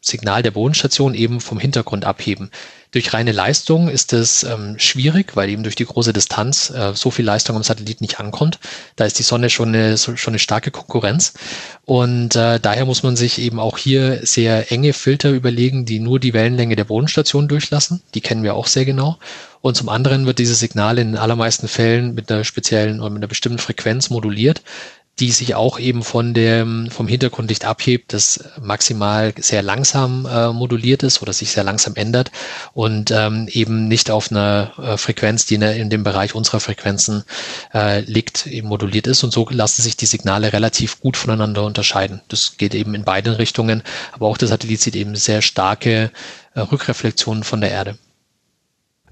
[0.00, 2.50] Signal der Bodenstation eben vom Hintergrund abheben.
[2.94, 7.10] Durch reine Leistung ist es ähm, schwierig, weil eben durch die große Distanz äh, so
[7.10, 8.60] viel Leistung am Satellit nicht ankommt.
[8.94, 11.34] Da ist die Sonne schon eine, so, schon eine starke Konkurrenz.
[11.84, 16.20] Und äh, daher muss man sich eben auch hier sehr enge Filter überlegen, die nur
[16.20, 18.00] die Wellenlänge der Bodenstation durchlassen.
[18.14, 19.18] Die kennen wir auch sehr genau.
[19.60, 23.26] Und zum anderen wird dieses Signal in allermeisten Fällen mit einer speziellen oder mit einer
[23.26, 24.62] bestimmten Frequenz moduliert,
[25.20, 31.04] die sich auch eben von dem, vom Hintergrundlicht abhebt, das maximal sehr langsam äh, moduliert
[31.04, 32.32] ist oder sich sehr langsam ändert
[32.72, 37.24] und ähm, eben nicht auf einer äh, Frequenz, die in, in, dem Bereich unserer Frequenzen
[37.72, 39.22] äh, liegt, eben moduliert ist.
[39.22, 42.20] Und so lassen sich die Signale relativ gut voneinander unterscheiden.
[42.28, 46.10] Das geht eben in beiden Richtungen, aber auch der Satellit sieht eben sehr starke
[46.54, 47.98] äh, Rückreflexionen von der Erde.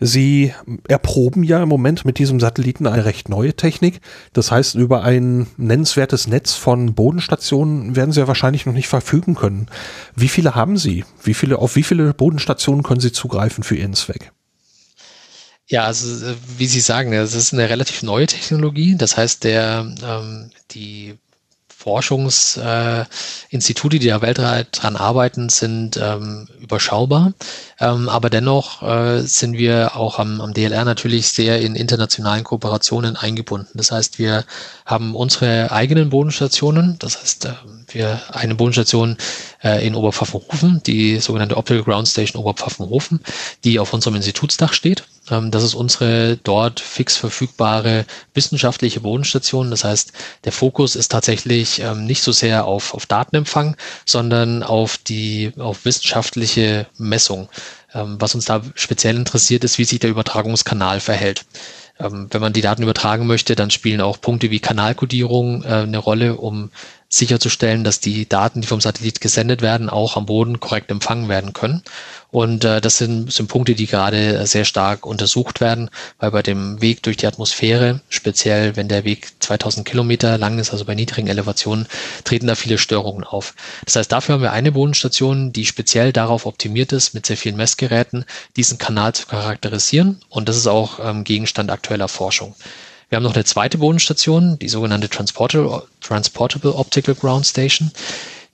[0.05, 0.53] Sie
[0.89, 4.01] erproben ja im Moment mit diesem Satelliten eine recht neue Technik.
[4.33, 9.37] Das heißt, über ein nennenswertes Netz von Bodenstationen werden Sie ja wahrscheinlich noch nicht verfügen
[9.37, 9.69] können.
[10.17, 11.05] Wie viele haben Sie?
[11.23, 14.33] Wie viele, auf wie viele Bodenstationen können Sie zugreifen für Ihren Zweck?
[15.69, 18.97] Ja, also äh, wie Sie sagen, das ist eine relativ neue Technologie.
[18.97, 21.15] Das heißt, der, ähm, die
[21.83, 27.33] Forschungsinstitute, äh, die da weltweit dran arbeiten, sind ähm, überschaubar.
[27.81, 33.17] Ähm, aber dennoch äh, sind wir auch am, am DLR natürlich sehr in internationalen Kooperationen
[33.17, 33.71] eingebunden.
[33.75, 34.45] Das heißt, wir
[34.87, 37.01] haben unsere eigenen Bodenstationen.
[37.01, 37.55] Das heißt, äh,
[37.89, 39.17] wir eine Bodenstation
[39.65, 43.19] äh, in Oberpfaffenhofen, die sogenannte Optical Ground Station Oberpfaffenhofen,
[43.65, 45.03] die auf unserem Institutsdach steht.
[45.31, 48.05] Ähm, das ist unsere dort fix verfügbare
[48.35, 49.71] wissenschaftliche Bodenstation.
[49.71, 50.13] Das heißt,
[50.45, 55.85] der Fokus ist tatsächlich ähm, nicht so sehr auf, auf Datenempfang, sondern auf die auf
[55.85, 57.49] wissenschaftliche Messung.
[57.95, 61.45] Ähm, was uns da speziell interessiert, ist, wie sich der Übertragungskanal verhält.
[61.99, 66.37] wenn man die Daten übertragen möchte, dann spielen auch Punkte wie Kanalkodierung äh, eine Rolle,
[66.37, 66.71] um
[67.09, 71.53] sicherzustellen, dass die Daten, die vom Satellit gesendet werden, auch am Boden korrekt empfangen werden
[71.53, 71.83] können.
[72.33, 76.81] Und äh, das sind, sind Punkte, die gerade sehr stark untersucht werden, weil bei dem
[76.81, 81.29] Weg durch die Atmosphäre, speziell wenn der Weg 2000 Kilometer lang ist, also bei niedrigen
[81.29, 81.87] Elevationen,
[82.25, 83.55] treten da viele Störungen auf.
[83.85, 87.57] Das heißt, dafür haben wir eine Bodenstation, die speziell darauf optimiert ist, mit sehr vielen
[87.57, 88.25] Messgeräten
[88.57, 90.23] diesen Kanal zu charakterisieren.
[90.31, 92.55] Und das ist auch ähm, Gegenstand aktueller Forschung.
[93.11, 97.93] Wir haben noch eine zweite Bodenstation, die sogenannte Transportable, Transportable Optical Ground Station,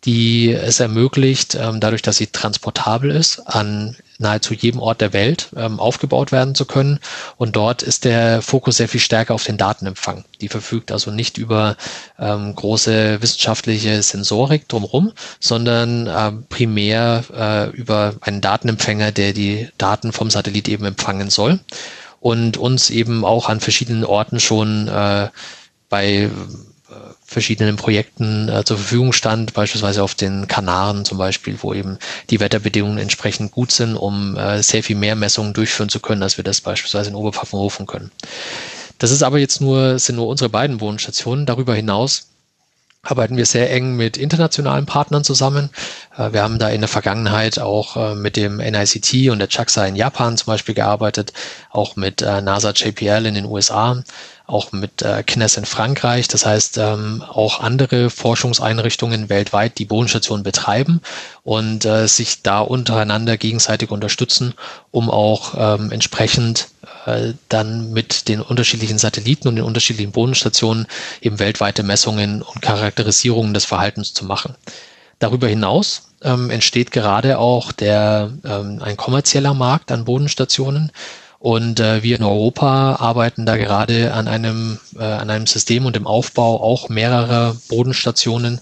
[0.04, 5.48] die es ermöglicht, ähm, dadurch, dass sie transportabel ist, an nahezu jedem Ort der Welt
[5.56, 6.98] ähm, aufgebaut werden zu können.
[7.36, 10.24] Und dort ist der Fokus sehr viel stärker auf den Datenempfang.
[10.40, 11.76] Die verfügt also nicht über
[12.18, 20.30] ähm, große wissenschaftliche Sensorik drumherum, sondern primär äh, über einen Datenempfänger, der die Daten vom
[20.30, 21.60] Satellit eben empfangen soll
[22.20, 25.28] und uns eben auch an verschiedenen Orten schon äh,
[25.88, 26.30] bei
[27.28, 31.98] verschiedenen Projekten äh, zur Verfügung stand, beispielsweise auf den Kanaren zum Beispiel, wo eben
[32.30, 36.38] die Wetterbedingungen entsprechend gut sind, um äh, sehr viel mehr Messungen durchführen zu können, als
[36.38, 38.10] wir das beispielsweise in Oberpfaffenhofen können.
[38.98, 41.44] Das ist aber jetzt nur, sind nur unsere beiden Wohnstationen.
[41.44, 42.28] Darüber hinaus
[43.02, 45.70] arbeiten wir sehr eng mit internationalen Partnern zusammen.
[46.16, 49.86] Äh, wir haben da in der Vergangenheit auch äh, mit dem NICT und der JAXA
[49.86, 51.32] in Japan zum Beispiel gearbeitet,
[51.70, 54.02] auch mit äh, NASA JPL in den USA,
[54.46, 56.26] auch mit KNES in Frankreich.
[56.26, 61.02] Das heißt, ähm, auch andere Forschungseinrichtungen weltweit, die Bodenstationen betreiben
[61.42, 64.54] und sich da untereinander gegenseitig unterstützen,
[64.90, 66.68] um auch ähm, entsprechend
[67.08, 70.86] äh, dann mit den unterschiedlichen Satelliten und den unterschiedlichen Bodenstationen
[71.20, 74.54] eben weltweite Messungen und Charakterisierungen des Verhaltens zu machen.
[75.18, 80.92] Darüber hinaus ähm, entsteht gerade auch der, ähm, ein kommerzieller Markt an Bodenstationen,
[81.40, 85.96] und äh, wir in Europa arbeiten da gerade an einem, äh, an einem System und
[85.96, 88.60] im Aufbau auch mehrerer Bodenstationen,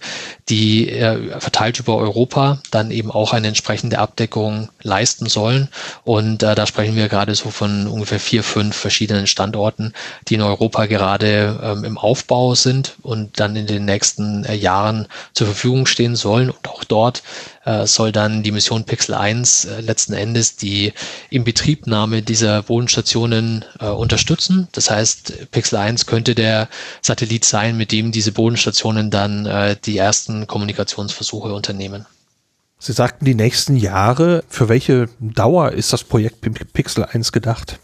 [0.51, 5.69] die äh, verteilt über Europa dann eben auch eine entsprechende Abdeckung leisten sollen.
[6.05, 9.95] Und äh, da sprechen wir gerade so von ungefähr vier, fünf verschiedenen Standorten,
[10.29, 15.09] die in Europa gerade ähm, im Aufbau sind und dann in den nächsten äh, Jahren
[15.33, 16.51] zur Verfügung stehen sollen.
[16.51, 17.23] Und auch dort
[17.67, 20.93] äh, soll dann die Mission Pixel 1 äh, letzten Endes die
[21.31, 24.69] Inbetriebnahme dieser Bodenstationen äh, unterstützen.
[24.73, 26.69] Das heißt, Pixel 1 könnte der
[27.03, 32.07] Satellit sein, mit dem diese Bodenstationen dann äh, die ersten Kommunikationsversuche unternehmen.
[32.79, 34.45] Sie sagten die nächsten Jahre.
[34.49, 36.41] Für welche Dauer ist das Projekt
[36.73, 37.81] Pixel 1 gedacht?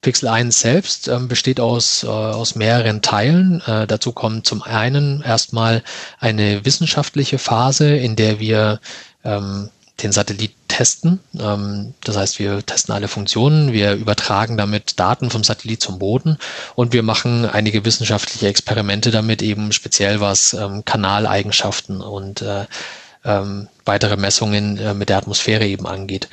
[0.00, 3.60] Pixel 1 selbst ähm, besteht aus, äh, aus mehreren Teilen.
[3.66, 5.82] Äh, dazu kommt zum einen erstmal
[6.20, 8.80] eine wissenschaftliche Phase, in der wir
[9.24, 9.70] ähm,
[10.02, 11.18] den Satellit testen.
[11.38, 16.38] Ähm, das heißt, wir testen alle Funktionen, wir übertragen damit Daten vom Satellit zum Boden
[16.76, 22.66] und wir machen einige wissenschaftliche Experimente damit, eben speziell was ähm, Kanaleigenschaften und äh,
[23.24, 26.28] ähm, weitere Messungen äh, mit der Atmosphäre eben angeht.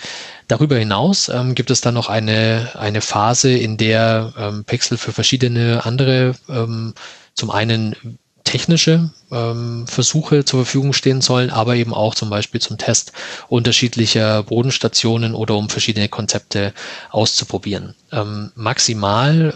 [0.47, 5.12] Darüber hinaus ähm, gibt es dann noch eine, eine Phase, in der ähm, Pixel für
[5.12, 6.93] verschiedene andere, ähm,
[7.34, 7.95] zum einen
[8.43, 13.12] technische ähm, Versuche zur Verfügung stehen sollen, aber eben auch zum Beispiel zum Test
[13.49, 16.73] unterschiedlicher Bodenstationen oder um verschiedene Konzepte
[17.10, 17.95] auszuprobieren.
[18.12, 19.53] Ähm, maximal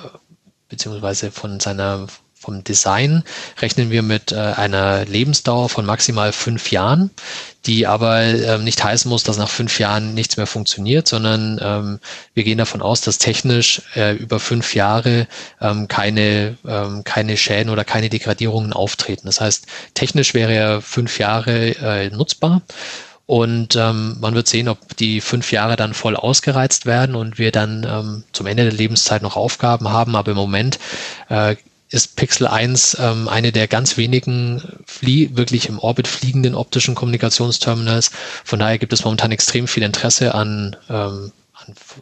[0.69, 2.07] beziehungsweise von seiner
[2.49, 3.23] vom Design
[3.61, 7.11] rechnen wir mit äh, einer Lebensdauer von maximal fünf Jahren,
[7.67, 11.99] die aber ähm, nicht heißen muss, dass nach fünf Jahren nichts mehr funktioniert, sondern ähm,
[12.33, 15.27] wir gehen davon aus, dass technisch äh, über fünf Jahre
[15.61, 19.27] ähm, keine, ähm, keine Schäden oder keine Degradierungen auftreten.
[19.27, 22.63] Das heißt, technisch wäre er fünf Jahre äh, nutzbar.
[23.29, 27.51] Und ähm, man wird sehen, ob die fünf Jahre dann voll ausgereizt werden und wir
[27.51, 30.15] dann ähm, zum Ende der Lebenszeit noch Aufgaben haben.
[30.15, 30.79] Aber im Moment
[31.29, 31.55] äh,
[31.91, 38.11] ist Pixel 1 ähm, eine der ganz wenigen flie wirklich im Orbit fliegenden optischen Kommunikationsterminals.
[38.43, 41.31] Von daher gibt es momentan extrem viel Interesse an, ähm,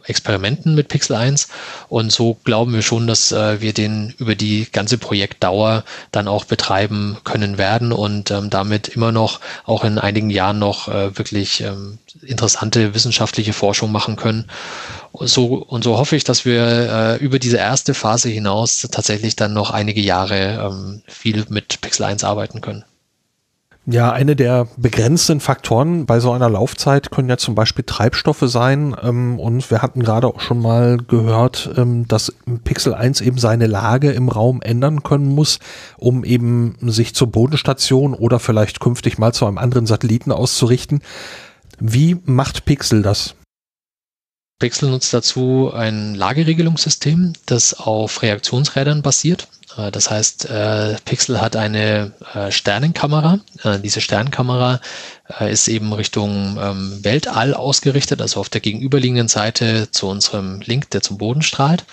[0.04, 1.48] Experimenten mit Pixel 1
[1.88, 6.44] und so glauben wir schon, dass äh, wir den über die ganze Projektdauer dann auch
[6.44, 11.60] betreiben können werden und ähm, damit immer noch auch in einigen Jahren noch äh, wirklich
[11.62, 14.50] ähm, interessante wissenschaftliche Forschung machen können.
[15.20, 19.52] So, und so hoffe ich, dass wir äh, über diese erste Phase hinaus tatsächlich dann
[19.52, 22.84] noch einige Jahre ähm, viel mit Pixel 1 arbeiten können.
[23.90, 28.94] Ja, eine der begrenzten Faktoren bei so einer Laufzeit können ja zum Beispiel Treibstoffe sein.
[29.02, 32.34] Ähm, und wir hatten gerade auch schon mal gehört, ähm, dass
[32.64, 35.58] Pixel 1 eben seine Lage im Raum ändern können muss,
[35.96, 41.00] um eben sich zur Bodenstation oder vielleicht künftig mal zu einem anderen Satelliten auszurichten.
[41.80, 43.36] Wie macht Pixel das?
[44.58, 49.48] Pixel nutzt dazu ein Lageregelungssystem, das auf Reaktionsrädern basiert.
[49.78, 53.38] Äh, das heißt, äh, Pixel hat eine äh, Sternenkamera.
[53.82, 54.80] Diese Sternenkamera
[55.40, 61.02] ist eben Richtung ähm, Weltall ausgerichtet, also auf der gegenüberliegenden Seite zu unserem Link, der
[61.02, 61.84] zum Boden strahlt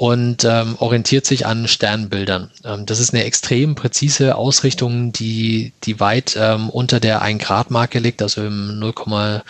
[0.00, 2.50] und ähm, orientiert sich an Sternbildern.
[2.64, 8.22] Ähm, das ist eine extrem präzise Ausrichtung, die, die weit ähm, unter der 1-Grad-Marke liegt,
[8.22, 9.42] also im 0,0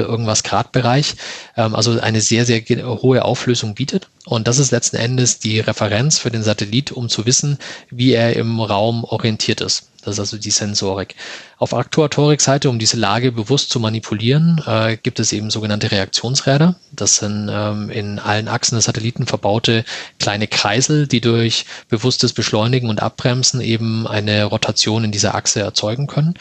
[0.00, 1.14] irgendwas Grad-Bereich,
[1.56, 4.08] ähm, also eine sehr, sehr hohe Auflösung bietet.
[4.26, 7.58] Und das ist letzten Endes die Referenz für den Satellit, um zu wissen,
[7.90, 9.90] wie er im Raum orientiert ist.
[10.02, 11.14] Das ist also die Sensorik.
[11.58, 16.76] Auf Aktuatorik-Seite, um diese Lage bewusst zu manipulieren, äh, gibt es eben sogenannte Reaktionsräder.
[16.92, 19.84] Das sind ähm, in allen Achsen des Satelliten verbaute
[20.18, 26.06] kleine Kreisel, die durch bewusstes Beschleunigen und Abbremsen eben eine Rotation in dieser Achse erzeugen
[26.06, 26.34] können.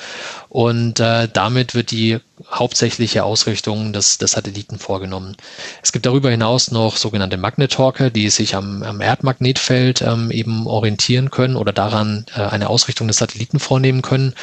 [0.47, 2.19] Und äh, damit wird die
[2.49, 5.35] hauptsächliche Ausrichtung des, des Satelliten vorgenommen.
[5.83, 7.35] Es gibt darüber hinaus noch sogenannte
[7.69, 13.07] Magnetorker, die sich am, am Erdmagnetfeld ähm, eben orientieren können oder daran äh, eine Ausrichtung
[13.07, 14.33] des Satelliten vornehmen können.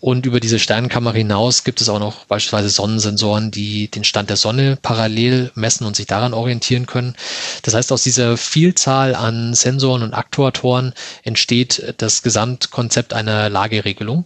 [0.00, 4.36] Und über diese Sternenkammer hinaus gibt es auch noch beispielsweise Sonnensensoren, die den Stand der
[4.36, 7.14] Sonne parallel messen und sich daran orientieren können.
[7.62, 10.92] Das heißt, aus dieser Vielzahl an Sensoren und Aktuatoren
[11.22, 14.24] entsteht das Gesamtkonzept einer Lageregelung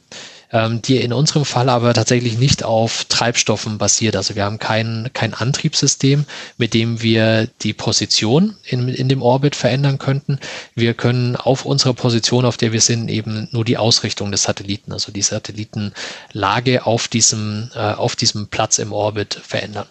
[0.53, 4.17] ähm, die in unserem Fall aber tatsächlich nicht auf Treibstoffen basiert.
[4.17, 6.25] Also wir haben kein, kein Antriebssystem,
[6.57, 10.39] mit dem wir die Position in, in dem Orbit verändern könnten.
[10.75, 14.93] Wir können auf unserer Position, auf der wir sind, eben nur die Ausrichtung des Satelliten,
[14.93, 19.87] also die Satellitenlage auf diesem, äh, auf diesem Platz im Orbit verändern.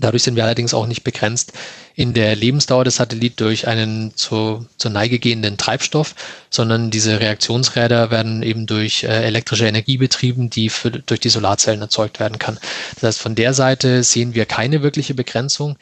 [0.00, 1.52] Dadurch sind wir allerdings auch nicht begrenzt
[1.94, 6.14] in der Lebensdauer des Satellit durch einen zu, zur Neige gehenden Treibstoff,
[6.50, 11.80] sondern diese Reaktionsräder werden eben durch äh, elektrische Energie betrieben, die für, durch die Solarzellen
[11.80, 12.58] erzeugt werden kann.
[12.96, 15.76] Das heißt, von der Seite sehen wir keine wirkliche Begrenzung.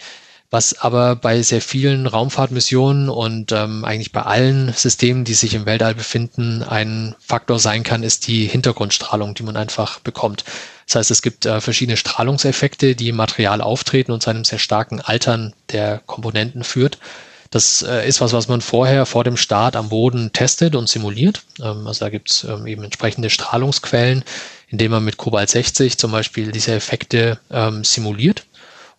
[0.50, 5.66] Was aber bei sehr vielen Raumfahrtmissionen und ähm, eigentlich bei allen Systemen, die sich im
[5.66, 10.44] Weltall befinden, ein Faktor sein kann, ist die Hintergrundstrahlung, die man einfach bekommt.
[10.86, 14.58] Das heißt, es gibt äh, verschiedene Strahlungseffekte, die im Material auftreten und zu einem sehr
[14.58, 16.98] starken Altern der Komponenten führt.
[17.50, 21.42] Das äh, ist was, was man vorher vor dem Start am Boden testet und simuliert.
[21.60, 24.24] Ähm, also da gibt es ähm, eben entsprechende Strahlungsquellen,
[24.68, 28.44] indem man mit Kobalt 60 zum Beispiel diese Effekte ähm, simuliert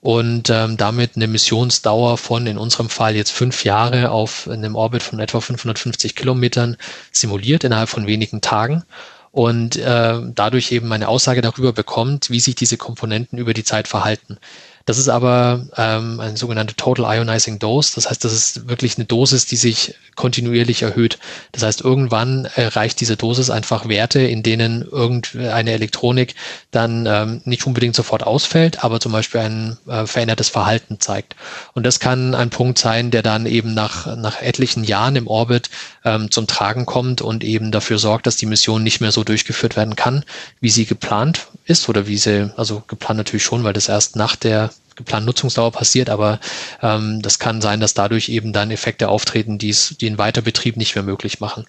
[0.06, 5.02] und ähm, damit eine Missionsdauer von in unserem Fall jetzt fünf Jahre auf einem Orbit
[5.02, 6.78] von etwa 550 Kilometern
[7.12, 8.84] simuliert innerhalb von wenigen Tagen
[9.32, 13.88] und äh, dadurch eben eine Aussage darüber bekommt, wie sich diese Komponenten über die Zeit
[13.88, 14.38] verhalten.
[14.86, 17.94] Das ist aber ähm, eine sogenannte Total Ionizing Dose.
[17.96, 21.18] Das heißt, das ist wirklich eine Dosis, die sich kontinuierlich erhöht.
[21.52, 26.36] Das heißt, irgendwann erreicht diese Dosis einfach Werte, in denen irgendeine Elektronik
[26.70, 31.36] dann ähm, nicht unbedingt sofort ausfällt, aber zum Beispiel ein äh, verändertes Verhalten zeigt.
[31.74, 35.72] Und das kann ein Punkt sein, der dann eben nach, nach etlichen Jahren im Orbit
[36.04, 39.76] ähm, zum Tragen kommt und eben dafür sorgt, dass die Mission nicht mehr so durchgeführt
[39.76, 40.24] werden kann,
[40.62, 44.36] wie sie geplant ist oder wie sie, also geplant natürlich schon, weil das erst nach
[44.36, 46.40] der geplanten Nutzungsdauer passiert, aber
[46.82, 50.96] ähm, das kann sein, dass dadurch eben dann Effekte auftreten, die es den Weiterbetrieb nicht
[50.96, 51.66] mehr möglich machen.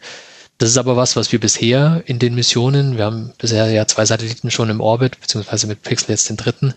[0.59, 4.07] Das ist aber was, was wir bisher in den Missionen, wir haben bisher ja zwei
[4.07, 6.75] Satelliten schon im Orbit, beziehungsweise mit Pixel jetzt den dritten,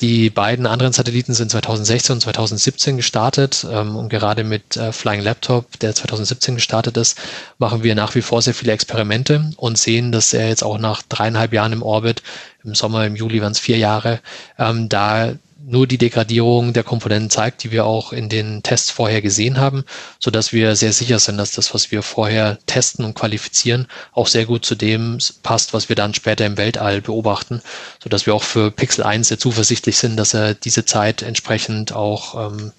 [0.00, 5.22] die beiden anderen Satelliten sind 2016 und 2017 gestartet ähm, und gerade mit äh, Flying
[5.22, 7.18] Laptop, der 2017 gestartet ist,
[7.58, 11.02] machen wir nach wie vor sehr viele Experimente und sehen, dass er jetzt auch nach
[11.02, 12.22] dreieinhalb Jahren im Orbit,
[12.62, 14.20] im Sommer, im Juli waren es vier Jahre,
[14.56, 19.20] ähm, da nur die Degradierung der Komponenten zeigt, die wir auch in den Tests vorher
[19.20, 19.84] gesehen haben,
[20.18, 24.28] so dass wir sehr sicher sind, dass das, was wir vorher testen und qualifizieren, auch
[24.28, 27.60] sehr gut zu dem passt, was wir dann später im Weltall beobachten,
[28.02, 32.50] so wir auch für Pixel 1 sehr zuversichtlich sind, dass er diese Zeit entsprechend auch
[32.52, 32.72] ähm,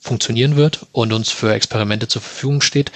[0.00, 2.90] funktionieren wird und uns für Experimente zur Verfügung steht,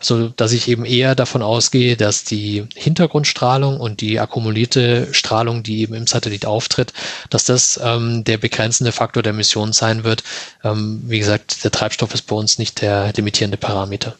[0.00, 5.80] so dass ich eben eher davon ausgehe, dass die Hintergrundstrahlung und die akkumulierte Strahlung, die
[5.80, 6.92] eben im Satellit auftritt,
[7.30, 10.24] dass das ähm, der begrenzende Faktor der Mission sein wird.
[10.64, 14.16] Ähm, wie gesagt, der Treibstoff ist bei uns nicht der limitierende Parameter.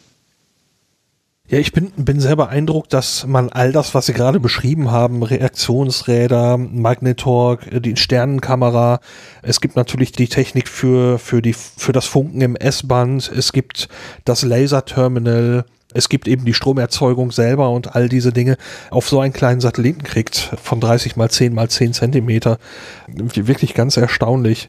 [1.51, 5.23] Ja, ich bin, bin sehr beeindruckt, dass man all das, was Sie gerade beschrieben haben,
[5.23, 8.99] Reaktionsräder, Magnetorg, die Sternenkamera,
[9.41, 13.89] es gibt natürlich die Technik für, für, die, für das Funken im S-Band, es gibt
[14.25, 18.55] das Laserterminal, es gibt eben die Stromerzeugung selber und all diese Dinge
[18.91, 22.59] auf so einen kleinen Satelliten kriegt von 30 mal 10 mal 10 Zentimeter.
[23.07, 24.67] Wirklich ganz erstaunlich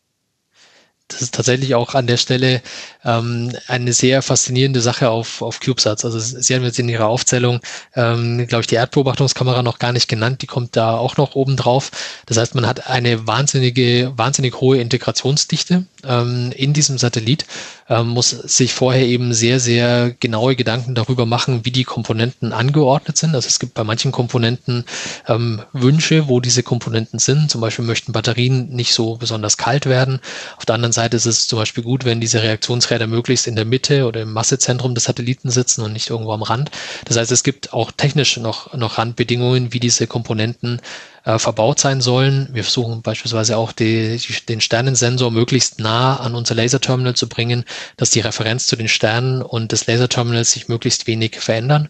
[1.11, 2.63] das ist tatsächlich auch an der Stelle
[3.05, 6.05] ähm, eine sehr faszinierende Sache auf, auf CubeSats.
[6.05, 7.61] Also Sie haben jetzt in Ihrer Aufzählung,
[7.97, 10.43] ähm, glaube ich, die Erdbeobachtungskamera noch gar nicht genannt.
[10.43, 11.91] Die kommt da auch noch oben drauf.
[12.27, 17.45] Das heißt, man hat eine wahnsinnige, wahnsinnig hohe Integrationsdichte ähm, in diesem Satellit,
[17.89, 23.17] ähm, muss sich vorher eben sehr, sehr genaue Gedanken darüber machen, wie die Komponenten angeordnet
[23.17, 23.35] sind.
[23.35, 24.85] Also es gibt bei manchen Komponenten
[25.27, 27.51] ähm, Wünsche, wo diese Komponenten sind.
[27.51, 30.21] Zum Beispiel möchten Batterien nicht so besonders kalt werden.
[30.57, 33.65] Auf der anderen Seite ist es zum Beispiel gut, wenn diese Reaktionsräder möglichst in der
[33.65, 36.71] Mitte oder im Massezentrum des Satelliten sitzen und nicht irgendwo am Rand.
[37.05, 40.81] Das heißt, es gibt auch technisch noch, noch Randbedingungen, wie diese Komponenten
[41.25, 42.49] äh, verbaut sein sollen.
[42.53, 47.65] Wir versuchen beispielsweise auch die, die, den Sternensensor möglichst nah an unser Laserterminal zu bringen,
[47.97, 51.89] dass die Referenz zu den Sternen und des Laserterminals sich möglichst wenig verändern.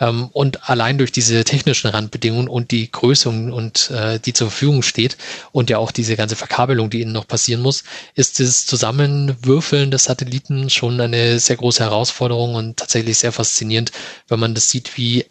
[0.00, 4.82] Ähm, und allein durch diese technischen Randbedingungen und die Größe und äh, die zur Verfügung
[4.82, 5.16] steht
[5.52, 10.04] und ja auch diese ganze Verkabelung, die ihnen noch passieren muss, ist das Zusammenwürfeln des
[10.04, 13.92] Satelliten schon eine sehr große Herausforderung und tatsächlich sehr faszinierend,
[14.28, 15.26] wenn man das sieht, wie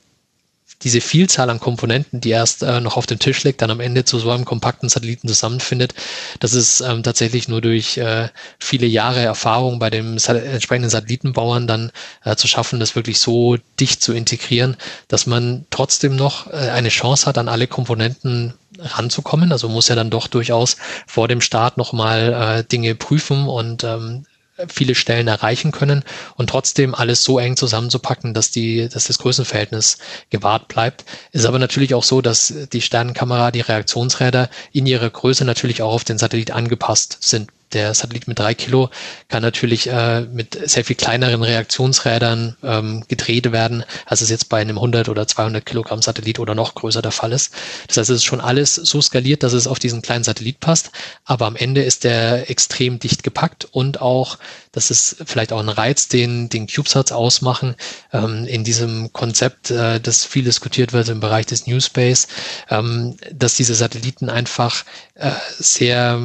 [0.84, 4.06] diese Vielzahl an Komponenten, die erst äh, noch auf dem Tisch liegt, dann am Ende
[4.06, 5.94] zu so einem kompakten Satelliten zusammenfindet,
[6.40, 8.30] das ist ähm, tatsächlich nur durch äh,
[8.60, 11.92] viele Jahre Erfahrung bei dem Sat entsprechenden Satellitenbauern dann
[12.24, 14.78] äh, zu schaffen, das wirklich so dicht zu integrieren,
[15.08, 19.52] dass man trotzdem noch äh, eine Chance hat, an alle Komponenten ranzukommen.
[19.52, 20.78] Also muss ja dann doch durchaus
[21.08, 24.26] vor dem Start nochmal äh, Dinge prüfen und ähm,
[24.68, 26.04] viele Stellen erreichen können
[26.36, 29.98] und trotzdem alles so eng zusammenzupacken, dass die, dass das Größenverhältnis
[30.30, 31.06] gewahrt bleibt.
[31.32, 35.94] Ist aber natürlich auch so, dass die Sternenkamera, die Reaktionsräder in ihrer Größe natürlich auch
[35.94, 38.90] auf den Satellit angepasst sind der Satellit mit drei Kilo
[39.28, 44.62] kann natürlich äh, mit sehr viel kleineren Reaktionsrädern ähm, gedreht werden, als es jetzt bei
[44.62, 47.54] einem 100 oder 200 Kilogramm Satellit oder noch größer der Fall ist.
[47.88, 50.92] Das heißt, es ist schon alles so skaliert, dass es auf diesen kleinen Satellit passt,
[51.26, 54.38] aber am Ende ist der extrem dicht gepackt und auch,
[54.72, 57.76] das ist vielleicht auch ein Reiz, den, den CubeSats ausmachen,
[58.14, 62.28] ähm, in diesem Konzept, äh, das viel diskutiert wird im Bereich des New Space,
[62.70, 64.84] ähm, dass diese Satelliten einfach
[65.22, 66.20] äh, sehr,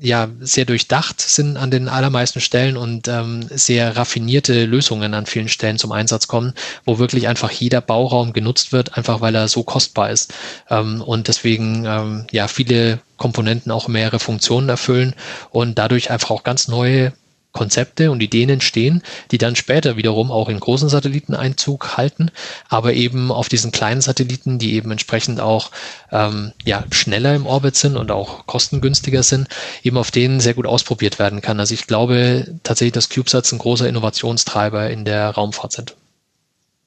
[0.00, 5.48] ja, sehr durchdacht sind an den allermeisten Stellen und ähm, sehr raffinierte Lösungen an vielen
[5.48, 9.62] Stellen zum Einsatz kommen, wo wirklich einfach jeder Bauraum genutzt wird, einfach weil er so
[9.62, 10.34] kostbar ist.
[10.68, 15.14] Ähm, und deswegen ähm, ja viele Komponenten auch mehrere Funktionen erfüllen
[15.50, 17.12] und dadurch einfach auch ganz neue
[17.52, 22.30] Konzepte und Ideen entstehen, die dann später wiederum auch in großen Satelliten Einzug halten,
[22.68, 25.70] aber eben auf diesen kleinen Satelliten, die eben entsprechend auch
[26.12, 29.48] ähm, ja, schneller im Orbit sind und auch kostengünstiger sind,
[29.82, 31.58] eben auf denen sehr gut ausprobiert werden kann.
[31.58, 35.96] Also ich glaube tatsächlich, dass CubeSats ein großer Innovationstreiber in der Raumfahrt sind.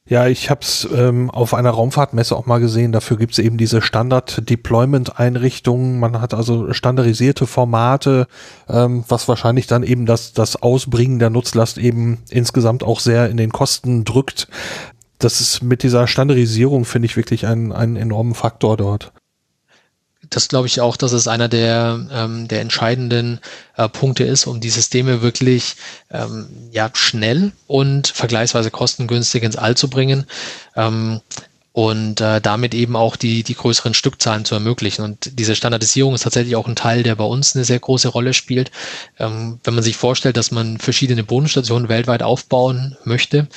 [0.06, 2.92] Ja, ich habe es ähm, auf einer Raumfahrtmesse auch mal gesehen.
[2.92, 5.98] Dafür gibt es eben diese Standard-Deployment-Einrichtungen.
[5.98, 8.26] Man hat also standardisierte Formate,
[8.68, 13.38] ähm, was wahrscheinlich dann eben das, das Ausbringen der Nutzlast eben insgesamt auch sehr in
[13.38, 14.48] den Kosten drückt.
[15.18, 19.14] Das ist mit dieser Standardisierung, finde ich, wirklich einen, einen enormen Faktor dort
[20.34, 23.40] das glaube ich auch, dass es einer der, ähm, der entscheidenden
[23.76, 25.76] äh, Punkte ist, um die Systeme wirklich
[26.10, 30.26] ähm, ja, schnell und vergleichsweise kostengünstig ins All zu bringen.
[30.76, 31.20] Ähm,
[31.74, 35.04] und äh, damit eben auch die, die größeren Stückzahlen zu ermöglichen.
[35.04, 38.32] Und diese Standardisierung ist tatsächlich auch ein Teil, der bei uns eine sehr große Rolle
[38.32, 38.70] spielt.
[39.18, 43.48] Ähm, wenn man sich vorstellt, dass man verschiedene Bodenstationen weltweit aufbauen möchte,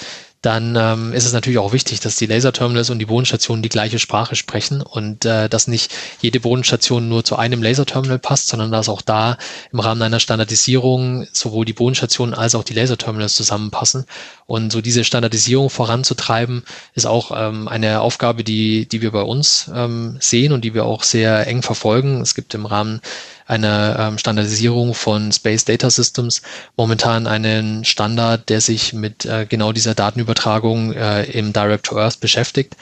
[0.42, 3.98] dann ähm, ist es natürlich auch wichtig, dass die Laserterminals und die Bodenstationen die gleiche
[3.98, 8.88] Sprache sprechen und äh, dass nicht jede Bodenstation nur zu einem Laserterminal passt, sondern dass
[8.88, 9.38] auch da
[9.72, 14.06] im Rahmen einer Standardisierung sowohl die Bodenstationen als auch die Laserterminals zusammenpassen.
[14.46, 16.64] Und so diese Standardisierung voranzutreiben,
[16.94, 20.86] ist auch ähm, eine Aufgabe, die, die wir bei uns ähm, sehen und die wir
[20.86, 22.22] auch sehr eng verfolgen.
[22.22, 23.02] Es gibt im Rahmen
[23.48, 26.42] einer ähm, Standardisierung von Space Data Systems
[26.76, 32.20] momentan einen Standard, der sich mit äh, genau dieser Datenübertragung äh, im Direct to Earth
[32.20, 32.76] beschäftigt.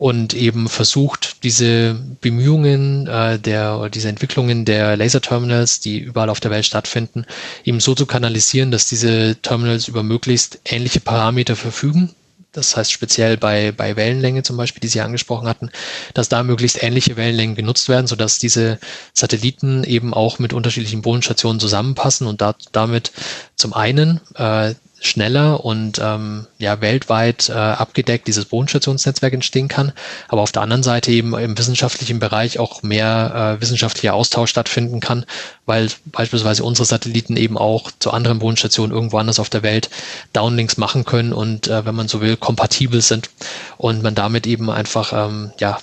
[0.00, 6.50] und eben versucht, diese Bemühungen äh, der diese Entwicklungen der Laserterminals, die überall auf der
[6.50, 7.26] Welt stattfinden,
[7.64, 12.14] eben so zu kanalisieren, dass diese Terminals über möglichst ähnliche Parameter verfügen.
[12.52, 15.70] Das heißt speziell bei, bei Wellenlänge zum Beispiel, die Sie angesprochen hatten,
[16.14, 18.78] dass da möglichst ähnliche Wellenlängen genutzt werden, sodass diese
[19.14, 23.12] Satelliten eben auch mit unterschiedlichen Bodenstationen zusammenpassen und da, damit
[23.54, 29.92] zum einen äh, schneller und ähm, ja weltweit äh, abgedeckt dieses Bodenstationsnetzwerk entstehen kann,
[30.28, 35.00] aber auf der anderen Seite eben im wissenschaftlichen Bereich auch mehr äh, wissenschaftlicher Austausch stattfinden
[35.00, 35.24] kann,
[35.64, 39.88] weil beispielsweise unsere Satelliten eben auch zu anderen Bodenstationen irgendwo anders auf der Welt
[40.34, 43.30] Downlinks machen können und äh, wenn man so will kompatibel sind
[43.78, 45.78] und man damit eben einfach ähm, ja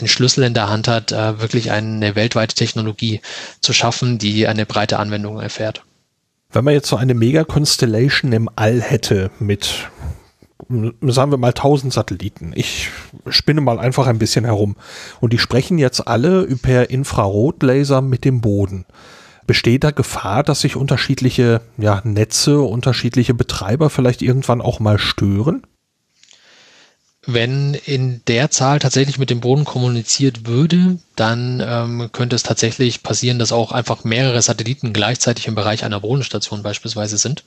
[0.00, 3.20] den Schlüssel in der Hand hat, äh, wirklich eine weltweite Technologie
[3.60, 5.82] zu schaffen, die eine breite Anwendung erfährt.
[6.54, 9.90] Wenn man jetzt so eine Mega-Constellation im All hätte mit,
[10.68, 12.90] sagen wir mal, 1000 Satelliten, ich
[13.26, 14.76] spinne mal einfach ein bisschen herum
[15.20, 18.86] und die sprechen jetzt alle per Infrarotlaser mit dem Boden.
[19.48, 25.66] Besteht da Gefahr, dass sich unterschiedliche ja, Netze, unterschiedliche Betreiber vielleicht irgendwann auch mal stören?
[27.26, 33.02] Wenn in der Zahl tatsächlich mit dem Boden kommuniziert würde, dann ähm, könnte es tatsächlich
[33.02, 37.44] passieren, dass auch einfach mehrere Satelliten gleichzeitig im Bereich einer Bodenstation beispielsweise sind.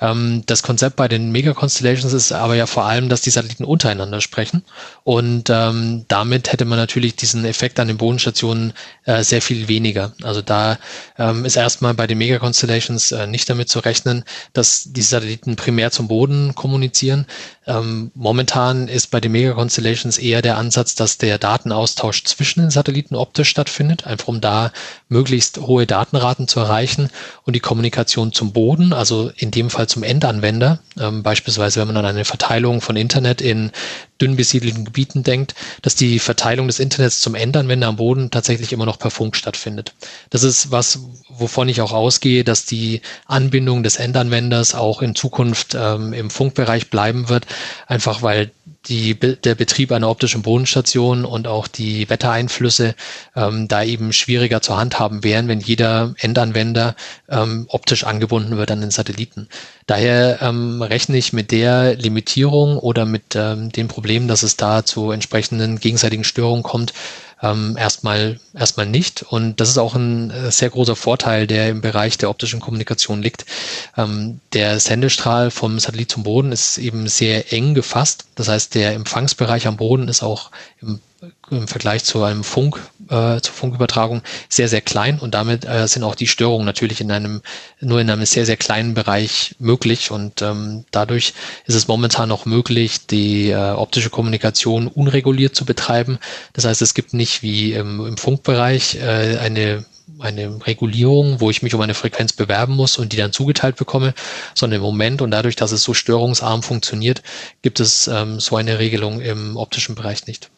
[0.00, 4.20] Ähm, das Konzept bei den Mega-Constellations ist aber ja vor allem, dass die Satelliten untereinander
[4.20, 4.62] sprechen
[5.02, 8.72] und ähm, damit hätte man natürlich diesen Effekt an den Bodenstationen
[9.04, 10.12] äh, sehr viel weniger.
[10.22, 10.78] Also da
[11.18, 15.90] ähm, ist erstmal bei den Mega-Constellations äh, nicht damit zu rechnen, dass die Satelliten primär
[15.90, 17.26] zum Boden kommunizieren.
[17.66, 22.90] Ähm, momentan ist bei den Mega-Constellations eher der Ansatz, dass der Datenaustausch zwischen den Satelliten
[22.90, 24.72] Satelliten optisch stattfindet, einfach um da
[25.08, 27.08] möglichst hohe Datenraten zu erreichen
[27.44, 31.96] und die Kommunikation zum Boden, also in dem Fall zum Endanwender, ähm, beispielsweise wenn man
[31.96, 33.70] an eine Verteilung von Internet in
[34.20, 38.86] dünn besiedelten Gebieten denkt, dass die Verteilung des Internets zum Endanwender am Boden tatsächlich immer
[38.86, 39.94] noch per Funk stattfindet.
[40.28, 45.74] Das ist was, wovon ich auch ausgehe, dass die Anbindung des Endanwenders auch in Zukunft
[45.74, 47.46] ähm, im Funkbereich bleiben wird,
[47.86, 48.50] einfach weil
[48.86, 52.94] die, der Betrieb einer optischen Bodenstation und auch die Wettereinflüsse
[53.36, 56.96] ähm, da eben schwieriger zu handhaben wären, wenn jeder Endanwender
[57.28, 59.48] ähm, optisch angebunden wird an den Satelliten.
[59.90, 64.84] Daher ähm, rechne ich mit der Limitierung oder mit ähm, dem Problem, dass es da
[64.84, 66.92] zu entsprechenden gegenseitigen Störungen kommt,
[67.42, 69.24] ähm, erstmal erstmal nicht.
[69.24, 73.20] Und das ist auch ein äh, sehr großer Vorteil, der im Bereich der optischen Kommunikation
[73.20, 73.46] liegt.
[73.96, 78.26] Ähm, der Sendestrahl vom Satellit zum Boden ist eben sehr eng gefasst.
[78.36, 81.00] Das heißt, der Empfangsbereich am Boden ist auch im
[81.50, 86.02] im Vergleich zu einem Funk, äh, zur Funkübertragung sehr, sehr klein und damit äh, sind
[86.02, 87.42] auch die Störungen natürlich in einem,
[87.80, 91.34] nur in einem sehr, sehr kleinen Bereich möglich und ähm, dadurch
[91.66, 96.18] ist es momentan noch möglich, die äh, optische Kommunikation unreguliert zu betreiben.
[96.54, 99.84] Das heißt, es gibt nicht wie im, im Funkbereich äh, eine
[100.18, 104.12] eine Regulierung, wo ich mich um eine Frequenz bewerben muss und die dann zugeteilt bekomme,
[104.54, 107.22] sondern im Moment und dadurch, dass es so störungsarm funktioniert,
[107.62, 110.50] gibt es ähm, so eine Regelung im optischen Bereich nicht.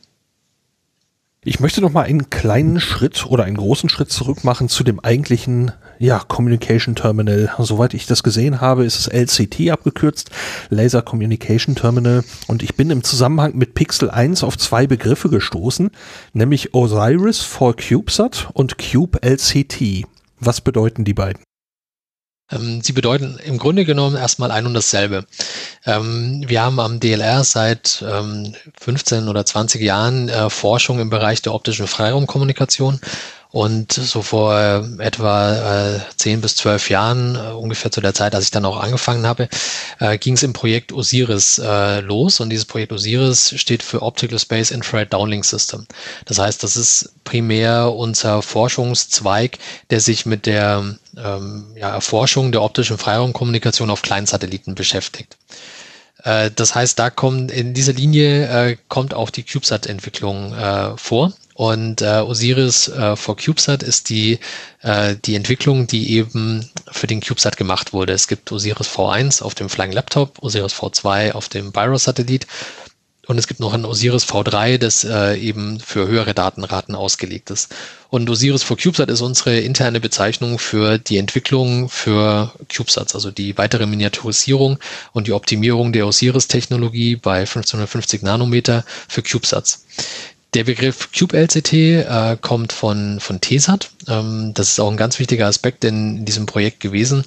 [1.45, 5.01] Ich möchte noch mal einen kleinen Schritt oder einen großen Schritt zurück machen zu dem
[5.01, 7.53] eigentlichen ja, Communication Terminal.
[7.59, 10.31] Soweit ich das gesehen habe, ist es LCT abgekürzt,
[10.71, 12.23] Laser Communication Terminal.
[12.47, 15.91] Und ich bin im Zusammenhang mit Pixel 1 auf zwei Begriffe gestoßen,
[16.33, 20.07] nämlich Osiris for CubeSat und Cube LCT.
[20.39, 21.43] Was bedeuten die beiden?
[22.53, 25.25] Ähm, sie bedeuten im Grunde genommen erstmal ein und dasselbe.
[25.87, 28.05] Ähm, wir haben am DLR seit
[28.81, 33.01] 15 ähm, oder 20 Jahren äh, Forschung im Bereich der optischen Freiraumkommunikation
[33.53, 38.35] und so vor äh, etwa äh, zehn bis zwölf Jahren, äh, ungefähr zu der Zeit,
[38.35, 39.51] als ich dann auch angefangen habe,
[40.01, 41.61] äh, ging es im Projekt Osiris
[42.03, 42.41] los.
[42.41, 45.87] Und dieses Projekt Osiris steht für Optical Space Infrared Downlink System.
[46.25, 49.59] Das heißt, das ist primär unser Forschungszweig,
[49.91, 55.37] der sich mit der ähm, ja, Erforschung der optischen Freiraumkommunikation auf Kleinsatelliten beschäftigt.
[56.25, 61.33] Das heißt, da kommt in dieser Linie äh, kommt auch die CubeSat-Entwicklung äh, vor.
[61.55, 64.39] Und äh, Osiris äh, for CubeSat ist die,
[64.81, 68.13] äh, die Entwicklung, die eben für den CubeSat gemacht wurde.
[68.13, 72.47] Es gibt Osiris V1 auf dem Flying Laptop, Osiris V2 auf dem Biros-Satellit
[73.29, 77.73] und es gibt noch ein Osiris V3, das äh, eben für höhere Datenraten ausgelegt ist.
[78.11, 83.57] Und Osiris for CubeSat ist unsere interne Bezeichnung für die Entwicklung für CubeSats, also die
[83.57, 84.79] weitere Miniaturisierung
[85.13, 89.87] und die Optimierung der Osiris-Technologie bei 1550 Nanometer für CubeSats.
[90.55, 93.91] Der Begriff CubeLCT äh, kommt von, von TESAT.
[94.07, 97.25] Ähm, das ist auch ein ganz wichtiger Aspekt in, in diesem Projekt gewesen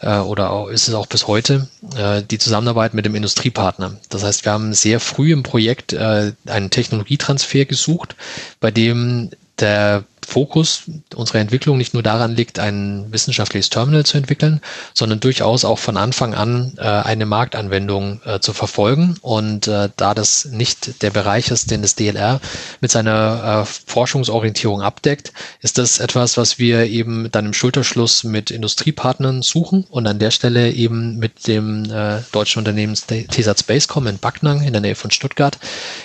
[0.00, 3.96] äh, oder auch, ist es auch bis heute, äh, die Zusammenarbeit mit dem Industriepartner.
[4.08, 8.16] Das heißt, wir haben sehr früh im Projekt äh, einen Technologietransfer gesucht,
[8.58, 10.82] bei dem der Fokus
[11.14, 14.60] unserer Entwicklung nicht nur daran liegt, ein wissenschaftliches Terminal zu entwickeln,
[14.92, 19.16] sondern durchaus auch von Anfang an äh, eine Marktanwendung äh, zu verfolgen.
[19.22, 22.40] Und äh, da das nicht der Bereich ist, den das DLR
[22.80, 28.50] mit seiner äh, Forschungsorientierung abdeckt, ist das etwas, was wir eben dann im Schulterschluss mit
[28.50, 34.18] Industriepartnern suchen und an der Stelle eben mit dem äh, deutschen Unternehmen TESAT Spacecom in
[34.18, 35.56] Backnang in der Nähe von Stuttgart,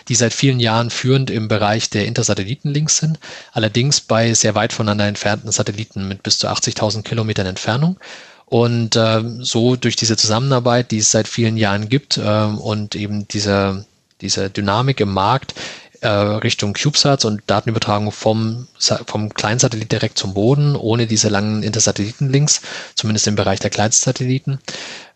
[0.09, 3.17] die seit vielen Jahren führend im Bereich der Intersatellitenlinks sind.
[3.51, 7.97] Allerdings bei sehr weit voneinander entfernten Satelliten mit bis zu 80.000 Kilometern Entfernung.
[8.45, 13.25] Und äh, so durch diese Zusammenarbeit, die es seit vielen Jahren gibt äh, und eben
[13.29, 13.85] diese,
[14.19, 15.55] diese Dynamik im Markt,
[16.01, 18.67] äh, Richtung CubeSats und Datenübertragung vom,
[19.05, 22.61] vom Kleinsatellit direkt zum Boden, ohne diese langen Intersatellitenlinks,
[22.95, 24.59] zumindest im Bereich der Kleinstsatelliten,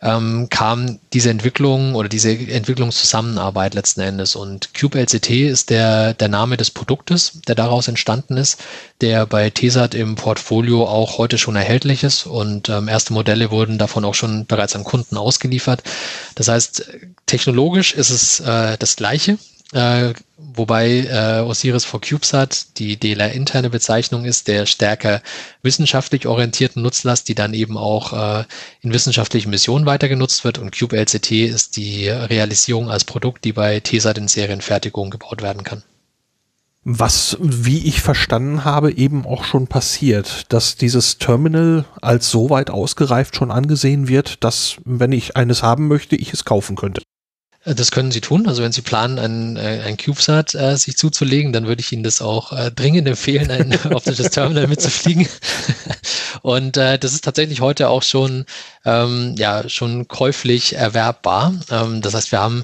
[0.02, 4.36] ähm, kam diese Entwicklung oder diese Entwicklungszusammenarbeit letzten Endes.
[4.36, 8.64] Und CubeLCT ist der, der Name des Produktes, der daraus entstanden ist,
[9.02, 13.80] der bei TESAT im Portfolio auch heute schon erhältlich ist und ähm, erste Modelle wurden
[13.80, 15.82] davon auch schon bereits an Kunden ausgeliefert.
[16.36, 16.92] Das heißt,
[17.26, 19.40] technologisch ist es äh, das Gleiche
[19.72, 25.22] äh, wobei äh, Osiris for CubeSat die DLR-interne Bezeichnung ist, der stärker
[25.64, 28.44] wissenschaftlich orientierten Nutzlast, die dann eben auch äh,
[28.82, 30.60] in wissenschaftlichen Missionen weiter genutzt wird.
[30.60, 35.84] Und CubeLCT ist die Realisierung als Produkt, die bei TESAT in Serienfertigung gebaut werden kann.
[36.88, 42.70] Was, wie ich verstanden habe, eben auch schon passiert, dass dieses Terminal als so weit
[42.70, 47.02] ausgereift schon angesehen wird, dass, wenn ich eines haben möchte, ich es kaufen könnte.
[47.66, 48.48] Äh, das können Sie tun.
[48.48, 52.04] Also wenn Sie planen, ein, äh, ein CubeSat äh, sich zuzulegen, dann würde ich Ihnen
[52.04, 55.28] das auch äh, dringend empfehlen, ein optisches Terminal mitzufliegen.
[56.42, 58.46] Und äh, das ist tatsächlich heute auch schon,
[58.86, 61.54] ähm, ja, schon käuflich erwerbbar.
[61.72, 62.64] Ähm, das heißt, wir haben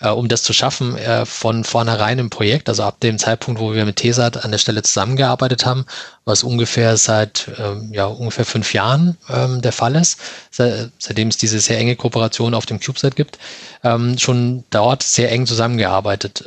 [0.00, 3.72] äh, um das zu schaffen, äh, von vornherein im Projekt, also ab dem Zeitpunkt, wo
[3.74, 5.86] wir mit TESAT an der Stelle zusammengearbeitet haben,
[6.24, 10.18] was ungefähr seit ähm, ja, ungefähr fünf Jahren ähm, der Fall ist,
[10.50, 13.38] seit, seitdem es diese sehr enge Kooperation auf dem CubeSat gibt,
[13.84, 16.44] ähm, schon dort sehr eng zusammengearbeitet.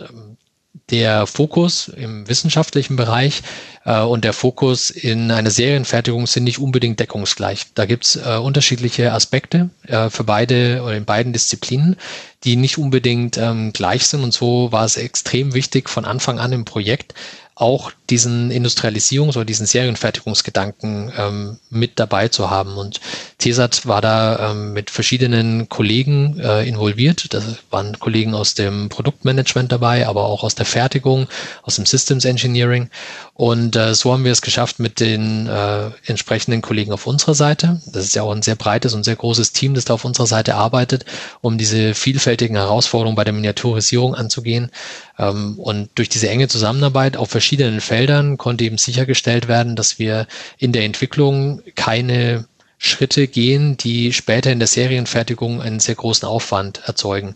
[0.94, 3.41] Der Fokus im wissenschaftlichen Bereich
[3.84, 7.74] äh, und der Fokus in einer Serienfertigung sind nicht unbedingt deckungsgleich.
[7.74, 11.96] Da gibt's äh, unterschiedliche Aspekte äh, für beide oder in beiden Disziplinen,
[12.44, 14.22] die nicht unbedingt ähm, gleich sind.
[14.24, 17.16] Und so war es extrem wichtig von Anfang an im Projekt,
[17.56, 22.78] auch diesen Industrialisierungs- oder diesen Serienfertigungsgedanken ähm, mit dabei zu haben.
[22.78, 23.01] Und
[23.39, 27.34] TESAT war da ähm, mit verschiedenen Kollegen äh, involviert.
[27.34, 27.41] Da
[27.72, 31.28] waren Kollegen aus dem Produktmanagement dabei, aber auch aus der Fertigung,
[31.64, 32.91] aus dem Systems Engineering.
[33.34, 37.82] Und äh, so haben wir es geschafft mit den äh, entsprechenden Kollegen auf unserer Seite.
[37.88, 40.28] Das ist ja auch ein sehr breites und sehr großes Team, das da auf unserer
[40.28, 41.05] Seite arbeitet,
[41.41, 44.70] um diese vielfältigen Herausforderungen bei der Miniaturisierung anzugehen.
[45.18, 48.03] Ähm, und durch diese enge Zusammenarbeit auf verschiedenen Feldern
[48.38, 50.28] konnte eben sichergestellt werden, dass wir
[50.58, 52.45] in der Entwicklung keine
[52.78, 57.36] Schritte gehen, die später in der Serienfertigung einen sehr großen Aufwand erzeugen.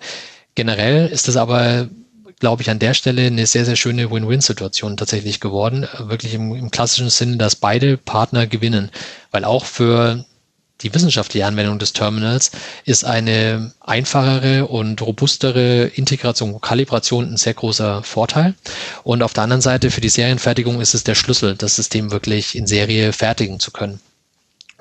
[0.55, 1.88] Generell ist es aber
[2.39, 5.88] glaube ich, an der Stelle eine sehr, sehr schöne Win-Win-Situation tatsächlich geworden.
[5.97, 8.91] Wirklich im, im klassischen Sinne, dass beide Partner gewinnen.
[9.32, 10.26] Weil auch für
[10.82, 12.51] die wissenschaftliche Anwendung des Terminals
[12.86, 18.53] ist eine einfachere und robustere Integration, Kalibration ein sehr großer Vorteil.
[19.03, 22.55] Und auf der anderen Seite für die Serienfertigung ist es der Schlüssel, das System wirklich
[22.55, 23.99] in Serie fertigen zu können.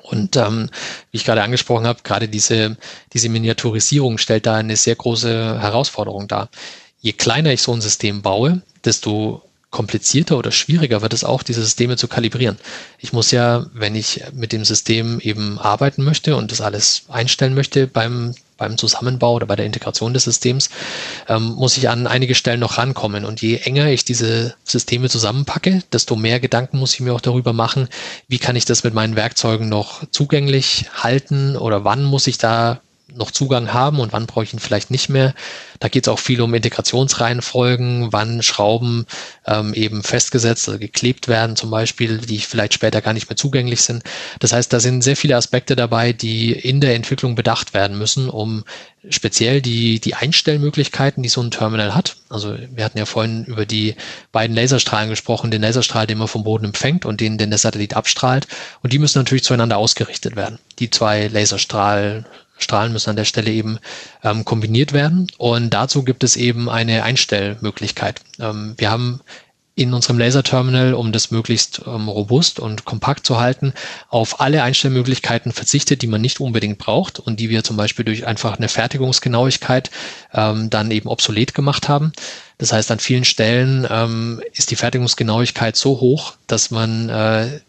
[0.03, 0.69] Und ähm,
[1.11, 2.77] wie ich gerade angesprochen habe, gerade diese,
[3.13, 6.49] diese Miniaturisierung stellt da eine sehr große Herausforderung dar.
[6.99, 11.61] Je kleiner ich so ein System baue, desto komplizierter oder schwieriger wird es auch, diese
[11.61, 12.57] Systeme zu kalibrieren.
[12.99, 17.53] Ich muss ja, wenn ich mit dem System eben arbeiten möchte und das alles einstellen
[17.53, 20.69] möchte beim, beim Zusammenbau oder bei der Integration des Systems,
[21.27, 23.25] ähm, muss ich an einige Stellen noch rankommen.
[23.25, 27.51] Und je enger ich diese Systeme zusammenpacke, desto mehr Gedanken muss ich mir auch darüber
[27.51, 27.89] machen,
[28.29, 32.79] wie kann ich das mit meinen Werkzeugen noch zugänglich halten oder wann muss ich da
[33.13, 35.33] noch Zugang haben und wann brauche ich ihn vielleicht nicht mehr.
[35.79, 39.05] Da geht es auch viel um Integrationsreihenfolgen, wann Schrauben
[39.45, 43.81] ähm, eben festgesetzt oder geklebt werden zum Beispiel, die vielleicht später gar nicht mehr zugänglich
[43.81, 44.03] sind.
[44.39, 48.29] Das heißt, da sind sehr viele Aspekte dabei, die in der Entwicklung bedacht werden müssen,
[48.29, 48.63] um
[49.09, 52.17] speziell die, die Einstellmöglichkeiten, die so ein Terminal hat.
[52.29, 53.95] Also wir hatten ja vorhin über die
[54.31, 57.95] beiden Laserstrahlen gesprochen, den Laserstrahl, den man vom Boden empfängt und den, den der Satellit
[57.95, 58.47] abstrahlt.
[58.83, 60.59] Und die müssen natürlich zueinander ausgerichtet werden.
[60.79, 62.25] Die zwei Laserstrahl
[62.57, 63.79] Strahlen müssen an der Stelle eben
[64.23, 65.27] ähm, kombiniert werden.
[65.37, 68.21] Und dazu gibt es eben eine Einstellmöglichkeit.
[68.39, 69.21] Ähm, wir haben
[69.77, 73.73] in unserem Laser-Terminal, um das möglichst ähm, robust und kompakt zu halten,
[74.09, 78.25] auf alle Einstellmöglichkeiten verzichtet, die man nicht unbedingt braucht und die wir zum Beispiel durch
[78.25, 79.91] einfach eine Fertigungsgenauigkeit
[80.33, 82.11] ähm, dann eben obsolet gemacht haben.
[82.57, 87.59] Das heißt, an vielen Stellen ähm, ist die Fertigungsgenauigkeit so hoch, dass man äh,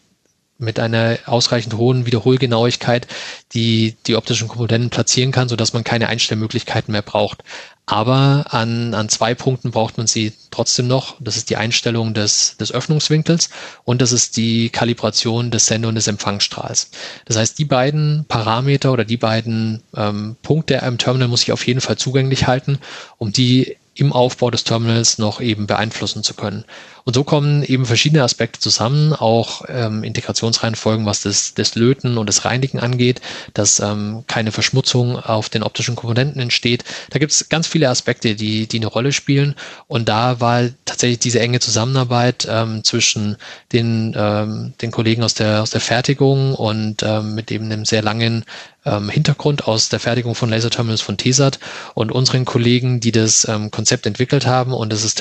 [0.59, 3.06] mit einer ausreichend hohen Wiederholgenauigkeit
[3.52, 7.44] die, die optischen Komponenten platzieren kann, sodass man keine Einstellmöglichkeiten mehr braucht.
[7.86, 11.16] Aber an, an zwei Punkten braucht man sie trotzdem noch.
[11.20, 13.48] Das ist die Einstellung des, des Öffnungswinkels
[13.84, 16.90] und das ist die Kalibration des Sende- und des Empfangsstrahls.
[17.24, 21.66] Das heißt, die beiden Parameter oder die beiden ähm, Punkte im Terminal muss ich auf
[21.66, 22.78] jeden Fall zugänglich halten,
[23.16, 26.64] um die im Aufbau des Terminals noch eben beeinflussen zu können.
[27.09, 32.28] Und so kommen eben verschiedene Aspekte zusammen, auch ähm, Integrationsreihenfolgen, was das, das Löten und
[32.28, 33.22] das Reinigen angeht,
[33.55, 36.84] dass ähm, keine Verschmutzung auf den optischen Komponenten entsteht.
[37.09, 39.55] Da gibt es ganz viele Aspekte, die, die eine Rolle spielen.
[39.86, 43.38] Und da war tatsächlich diese enge Zusammenarbeit ähm, zwischen
[43.72, 48.03] den, ähm, den Kollegen aus der, aus der Fertigung und ähm, mit eben einem sehr
[48.03, 48.44] langen
[48.89, 51.59] ähm, Hintergrund aus der Fertigung von Laserterminals von TESAT
[51.95, 55.14] und unseren Kollegen, die das ähm, Konzept entwickelt haben und dieses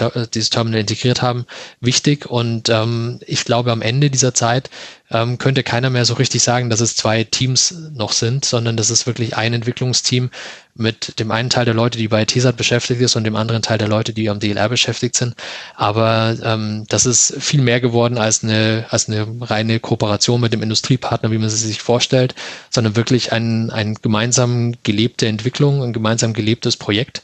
[0.49, 1.45] Terminal integriert haben,
[1.79, 2.25] wichtig.
[2.25, 4.69] Und ähm, ich glaube, am Ende dieser Zeit
[5.09, 8.89] ähm, könnte keiner mehr so richtig sagen, dass es zwei Teams noch sind, sondern das
[8.89, 10.29] ist wirklich ein Entwicklungsteam
[10.75, 13.77] mit dem einen Teil der Leute, die bei TESAT beschäftigt ist und dem anderen Teil
[13.77, 15.35] der Leute, die am DLR beschäftigt sind.
[15.75, 20.61] Aber ähm, das ist viel mehr geworden als eine, als eine reine Kooperation mit dem
[20.61, 22.35] Industriepartner, wie man sie sich vorstellt,
[22.69, 27.21] sondern wirklich ein, ein gemeinsam gelebte Entwicklung, ein gemeinsam gelebtes Projekt.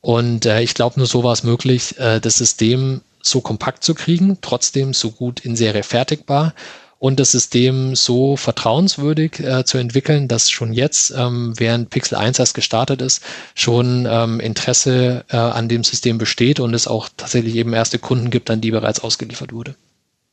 [0.00, 3.94] Und äh, ich glaube, nur so war es möglich, äh, das System so kompakt zu
[3.94, 6.54] kriegen, trotzdem so gut in Serie fertigbar
[6.98, 12.38] und das System so vertrauenswürdig äh, zu entwickeln, dass schon jetzt, ähm, während Pixel 1
[12.38, 13.22] erst gestartet ist,
[13.54, 18.30] schon ähm, Interesse äh, an dem System besteht und es auch tatsächlich eben erste Kunden
[18.30, 19.74] gibt, an die bereits ausgeliefert wurde.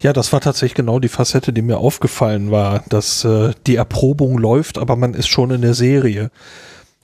[0.01, 4.37] Ja, das war tatsächlich genau die Facette, die mir aufgefallen war, dass äh, die Erprobung
[4.37, 6.31] läuft, aber man ist schon in der Serie.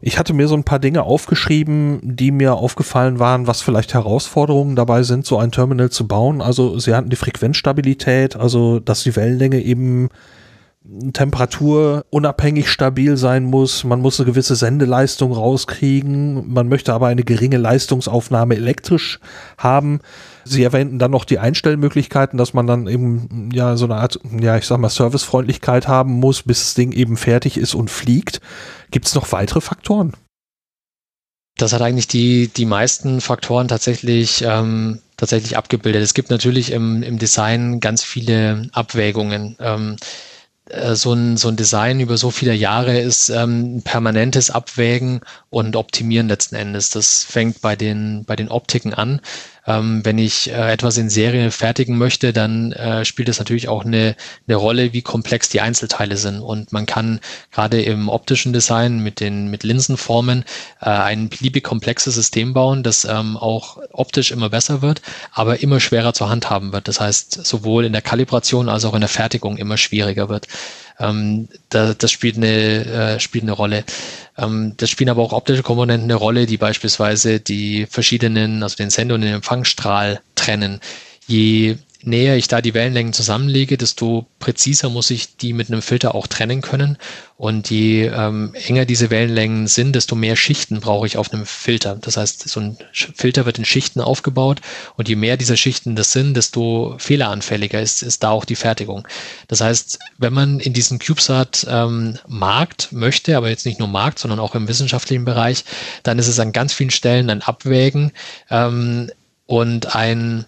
[0.02, 4.76] Ich hatte mir so ein paar Dinge aufgeschrieben, die mir aufgefallen waren, was vielleicht Herausforderungen
[4.76, 6.42] dabei sind, so ein Terminal zu bauen.
[6.42, 10.10] Also sie hatten die Frequenzstabilität, also dass die Wellenlänge eben
[11.14, 13.84] temperaturunabhängig stabil sein muss.
[13.84, 16.54] Man muss eine gewisse Sendeleistung rauskriegen.
[16.54, 19.20] Man möchte aber eine geringe Leistungsaufnahme elektrisch
[19.58, 20.00] haben.
[20.50, 24.58] Sie erwähnten dann noch die Einstellmöglichkeiten, dass man dann eben ja so eine Art, ja,
[24.58, 28.42] ich sag mal, Servicefreundlichkeit haben muss, bis das Ding eben fertig ist und fliegt.
[28.92, 30.14] Gibt es noch weitere Faktoren?
[31.58, 36.04] Das hat eigentlich die, die meisten Faktoren tatsächlich, ähm, tatsächlich abgebildet.
[36.04, 39.56] Es gibt natürlich im, im Design ganz viele Abwägungen.
[39.60, 39.98] Ähm,
[40.70, 45.22] äh, so ein, so ein Design über so viele Jahre ist ähm, ein permanentes Abwägen
[45.50, 46.90] und Optimieren letzten Endes.
[46.90, 49.22] Das fängt bei den, bei den Optiken an.
[49.68, 53.86] Ähm, wenn ich äh, etwas in Serie fertigen möchte, dann äh, spielt es natürlich auch
[53.86, 54.16] eine,
[54.48, 56.40] eine Rolle, wie komplex die Einzelteile sind.
[56.40, 57.20] Und man kann
[57.52, 60.46] gerade im optischen Design mit den mit Linsenformen
[60.82, 65.02] äh, ein beliebig komplexes System bauen, das ähm, auch optisch immer besser wird,
[65.32, 66.88] aber immer schwerer zu handhaben wird.
[66.88, 70.48] Das heißt, sowohl in der Kalibration als auch in der Fertigung immer schwieriger wird.
[71.00, 73.84] Ähm, da, das spielt eine, äh, spielt eine Rolle.
[74.38, 78.90] Ähm, das spielen aber auch optische Komponenten eine Rolle, die beispielsweise die verschiedenen, also den
[78.90, 80.80] Sender und den Empfangsstrahl trennen.
[81.28, 86.16] Je näher ich da die Wellenlängen zusammenlege, desto präziser muss ich die mit einem Filter
[86.16, 86.98] auch trennen können.
[87.38, 91.96] Und je ähm, enger diese Wellenlängen sind, desto mehr Schichten brauche ich auf einem Filter.
[91.96, 94.62] Das heißt, so ein Filter wird in Schichten aufgebaut
[94.96, 99.08] und je mehr dieser Schichten das sind, desto fehleranfälliger ist, ist da auch die Fertigung.
[99.48, 104.18] Das heißt, wenn man in diesen CubeSat ähm, Markt möchte, aber jetzt nicht nur Markt,
[104.18, 105.64] sondern auch im wissenschaftlichen Bereich,
[106.04, 108.12] dann ist es an ganz vielen Stellen ein Abwägen
[108.50, 109.12] ähm,
[109.46, 110.46] und ein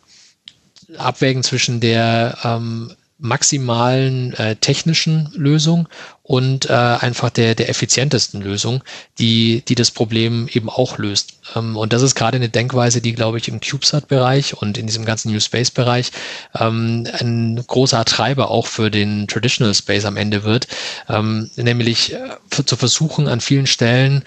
[0.98, 5.90] Abwägen zwischen der ähm, maximalen äh, technischen Lösung
[6.24, 8.82] und äh, einfach der, der effizientesten Lösung,
[9.18, 11.40] die, die das Problem eben auch löst.
[11.56, 15.04] Ähm, und das ist gerade eine Denkweise, die, glaube ich, im CubeSat-Bereich und in diesem
[15.04, 16.12] ganzen New Space-Bereich
[16.58, 20.68] ähm, ein großer Treiber auch für den Traditional Space am Ende wird,
[21.10, 22.20] ähm, nämlich äh,
[22.66, 24.24] zu versuchen, an vielen Stellen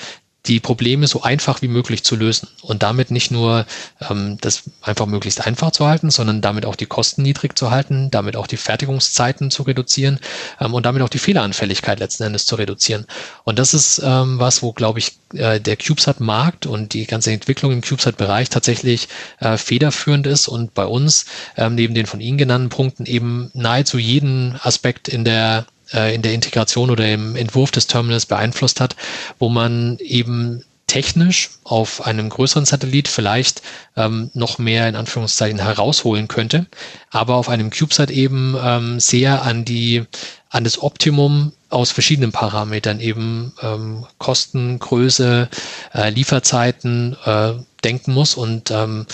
[0.46, 3.64] die Probleme so einfach wie möglich zu lösen und damit nicht nur
[4.10, 8.10] ähm, das einfach möglichst einfach zu halten, sondern damit auch die Kosten niedrig zu halten,
[8.10, 10.18] damit auch die Fertigungszeiten zu reduzieren
[10.60, 13.06] ähm, und damit auch die Fehleranfälligkeit letzten Endes zu reduzieren.
[13.44, 17.70] Und das ist ähm, was, wo, glaube ich, äh, der CubeSat-Markt und die ganze Entwicklung
[17.70, 21.26] im CubeSat-Bereich tatsächlich äh, federführend ist und bei uns
[21.56, 26.22] ähm, neben den von Ihnen genannten Punkten eben nahezu jeden Aspekt in der äh, in
[26.22, 28.96] der Integration oder im Entwurf des Terminals beeinflusst hat,
[29.38, 33.62] wo man eben technisch auf einem größeren Satellit vielleicht
[33.96, 36.66] ähm, noch mehr in Anführungszeichen herausholen könnte,
[37.10, 40.04] aber auf einem CubeSat eben ähm, sehr an die
[40.50, 45.48] an das Optimum aus verschiedenen Parametern eben ähm, Kosten, Größe,
[45.94, 48.34] äh, Lieferzeiten äh, denken muss.
[48.34, 49.06] Und ähm,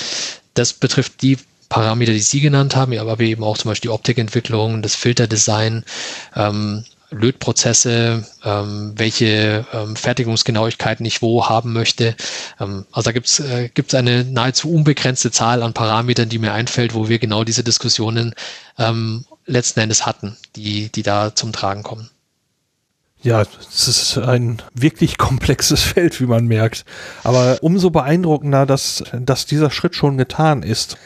[0.54, 1.38] das betrifft die
[1.68, 5.84] Parameter, die Sie genannt haben, aber eben auch zum Beispiel die Optikentwicklung, das Filterdesign,
[6.34, 12.14] ähm, Lötprozesse, ähm, welche ähm, Fertigungsgenauigkeiten ich wo haben möchte.
[12.60, 17.08] Ähm, also da gibt's äh, eine nahezu unbegrenzte Zahl an Parametern, die mir einfällt, wo
[17.08, 18.34] wir genau diese Diskussionen
[18.78, 22.10] ähm, letzten Endes hatten, die, die da zum Tragen kommen.
[23.22, 26.84] Ja, es ist ein wirklich komplexes Feld, wie man merkt.
[27.24, 30.98] Aber umso beeindruckender, dass, dass dieser Schritt schon getan ist.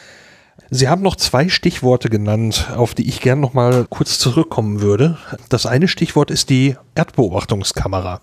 [0.69, 5.17] Sie haben noch zwei Stichworte genannt, auf die ich gern noch mal kurz zurückkommen würde.
[5.49, 8.21] Das eine Stichwort ist die Erdbeobachtungskamera.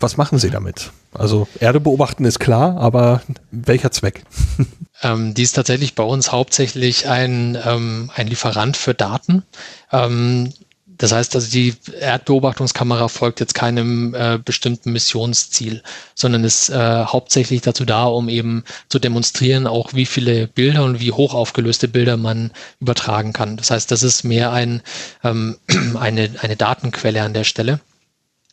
[0.00, 0.90] Was machen Sie damit?
[1.12, 4.22] Also Erde beobachten ist klar, aber welcher Zweck?
[5.02, 9.42] Ähm, die ist tatsächlich bei uns hauptsächlich ein, ähm, ein Lieferant für Daten.
[9.92, 10.54] Ähm,
[10.98, 15.82] das heißt also, die Erdbeobachtungskamera folgt jetzt keinem äh, bestimmten Missionsziel,
[16.14, 21.00] sondern ist äh, hauptsächlich dazu da, um eben zu demonstrieren, auch wie viele Bilder und
[21.00, 23.56] wie hoch aufgelöste Bilder man übertragen kann.
[23.56, 24.82] Das heißt, das ist mehr ein,
[25.22, 25.56] ähm,
[25.98, 27.80] eine, eine Datenquelle an der Stelle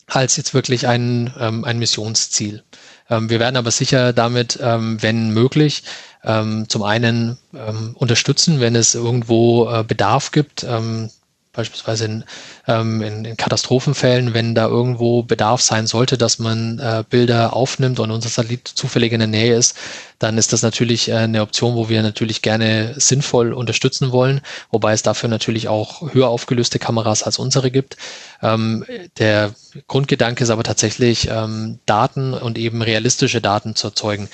[0.07, 2.63] als jetzt wirklich ein, ähm, ein Missionsziel.
[3.09, 5.83] Ähm, wir werden aber sicher damit, ähm, wenn möglich,
[6.23, 11.09] ähm, zum einen ähm, unterstützen, wenn es irgendwo äh, Bedarf gibt, ähm,
[11.53, 12.23] beispielsweise in,
[12.67, 17.99] ähm, in, in Katastrophenfällen, wenn da irgendwo Bedarf sein sollte, dass man äh, Bilder aufnimmt
[17.99, 19.77] und unser Satellit zufällig in der Nähe ist,
[20.17, 24.41] dann ist das natürlich äh, eine Option, wo wir natürlich gerne sinnvoll unterstützen wollen,
[24.71, 27.97] wobei es dafür natürlich auch höher aufgelöste Kameras als unsere gibt.
[28.41, 28.83] Ähm,
[29.19, 29.53] der
[29.87, 34.27] Grundgedanke ist aber tatsächlich, ähm, Daten und eben realistische Daten zu erzeugen.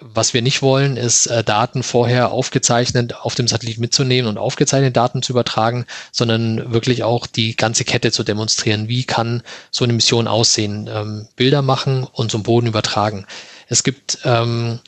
[0.00, 4.92] Was wir nicht wollen, ist äh, Daten vorher aufgezeichnet auf dem Satellit mitzunehmen und aufgezeichnete
[4.92, 8.88] Daten zu übertragen, sondern wirklich auch die ganze Kette zu demonstrieren.
[8.88, 10.88] Wie kann so eine Mission aussehen?
[10.92, 13.26] Ähm, Bilder machen und zum Boden übertragen.
[13.68, 14.80] Es gibt ähm,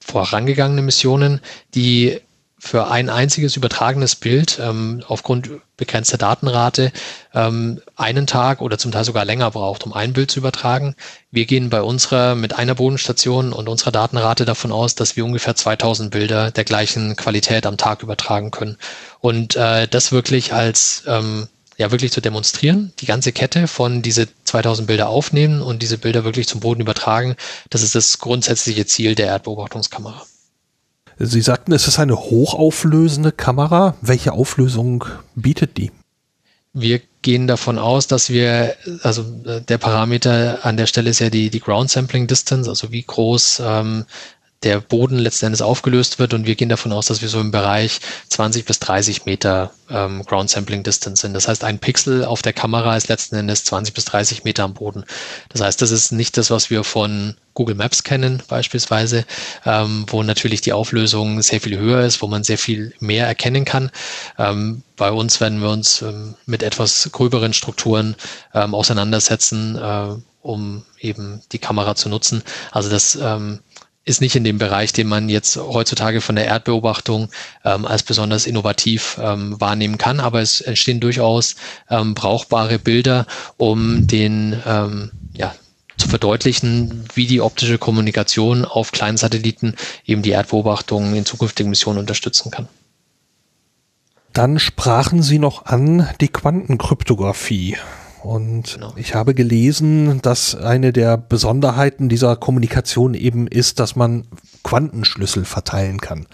[0.00, 1.40] vorangegangene Missionen,
[1.74, 2.20] die
[2.60, 6.92] für ein einziges übertragenes Bild ähm, aufgrund begrenzter Datenrate
[7.34, 10.94] ähm, einen Tag oder zum Teil sogar länger braucht, um ein Bild zu übertragen.
[11.30, 15.56] Wir gehen bei unserer mit einer Bodenstation und unserer Datenrate davon aus, dass wir ungefähr
[15.56, 18.76] 2000 Bilder der gleichen Qualität am Tag übertragen können.
[19.20, 21.48] Und äh, das wirklich als ähm,
[21.78, 26.24] ja wirklich zu demonstrieren, die ganze Kette von diese 2000 Bilder aufnehmen und diese Bilder
[26.24, 27.36] wirklich zum Boden übertragen,
[27.70, 30.26] das ist das grundsätzliche Ziel der Erdbeobachtungskamera.
[31.22, 33.94] Sie sagten, es ist eine hochauflösende Kamera.
[34.00, 35.04] Welche Auflösung
[35.34, 35.92] bietet die?
[36.72, 41.28] Wir gehen davon aus, dass wir, also äh, der Parameter an der Stelle ist ja
[41.28, 44.06] die, die Ground Sampling Distance, also wie groß ähm,
[44.62, 47.50] der Boden letzten Endes aufgelöst wird und wir gehen davon aus, dass wir so im
[47.50, 51.32] Bereich 20 bis 30 Meter ähm, Ground Sampling Distance sind.
[51.32, 54.74] Das heißt, ein Pixel auf der Kamera ist letzten Endes 20 bis 30 Meter am
[54.74, 55.04] Boden.
[55.48, 59.24] Das heißt, das ist nicht das, was wir von Google Maps kennen beispielsweise,
[59.64, 63.64] ähm, wo natürlich die Auflösung sehr viel höher ist, wo man sehr viel mehr erkennen
[63.64, 63.90] kann.
[64.38, 68.14] Ähm, bei uns werden wir uns ähm, mit etwas gröberen Strukturen
[68.54, 72.42] ähm, auseinandersetzen, äh, um eben die Kamera zu nutzen.
[72.70, 73.60] Also das ähm,
[74.04, 77.28] ist nicht in dem Bereich, den man jetzt heutzutage von der Erdbeobachtung
[77.64, 81.56] ähm, als besonders innovativ ähm, wahrnehmen kann, aber es entstehen durchaus
[81.90, 83.26] ähm, brauchbare Bilder,
[83.56, 85.54] um den ähm, ja,
[85.98, 89.74] zu verdeutlichen, wie die optische Kommunikation auf kleinen Satelliten
[90.06, 92.68] eben die Erdbeobachtung in zukünftigen Missionen unterstützen kann.
[94.32, 97.76] Dann sprachen Sie noch an die Quantenkryptographie.
[98.22, 98.92] Und genau.
[98.96, 104.26] ich habe gelesen, dass eine der Besonderheiten dieser Kommunikation eben ist, dass man
[104.62, 106.26] Quantenschlüssel verteilen kann.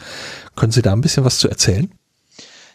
[0.57, 1.91] Können Sie da ein bisschen was zu erzählen?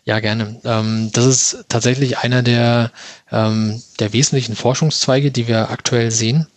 [0.03, 0.59] Ja, gerne.
[0.63, 2.91] Ähm, das ist tatsächlich einer der,
[3.31, 6.47] ähm, der wesentlichen Forschungszweige, die wir aktuell sehen.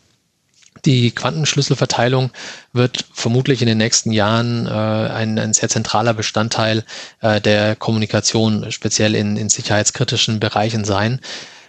[0.85, 2.31] Die Quantenschlüsselverteilung
[2.73, 6.85] wird vermutlich in den nächsten Jahren äh, ein, ein sehr zentraler Bestandteil
[7.21, 11.21] äh, der Kommunikation, speziell in, in sicherheitskritischen Bereichen sein.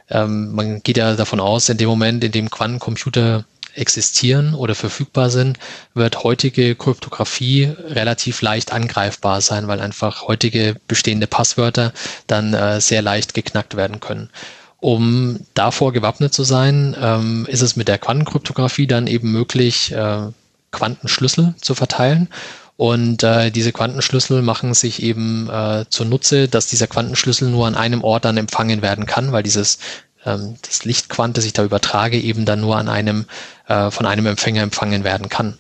[0.09, 3.45] Ähm, man geht ja davon aus, in dem Moment, in dem Quantencomputer
[3.75, 5.59] existieren oder verfügbar sind,
[5.93, 11.93] wird heutige Kryptographie relativ leicht angreifbar sein, weil einfach heutige bestehende Passwörter
[12.27, 14.29] dann äh, sehr leicht geknackt werden können.
[14.79, 20.27] Um davor gewappnet zu sein, ähm, ist es mit der Quantenkryptographie dann eben möglich, äh,
[20.71, 22.27] Quantenschlüssel zu verteilen.
[22.77, 28.03] Und äh, diese Quantenschlüssel machen sich eben äh, zunutze, dass dieser Quantenschlüssel nur an einem
[28.03, 29.79] Ort dann empfangen werden kann, weil dieses
[30.25, 33.25] ähm, das Lichtquant, das ich da übertrage, eben dann nur an einem
[33.67, 35.57] äh, von einem Empfänger empfangen werden kann.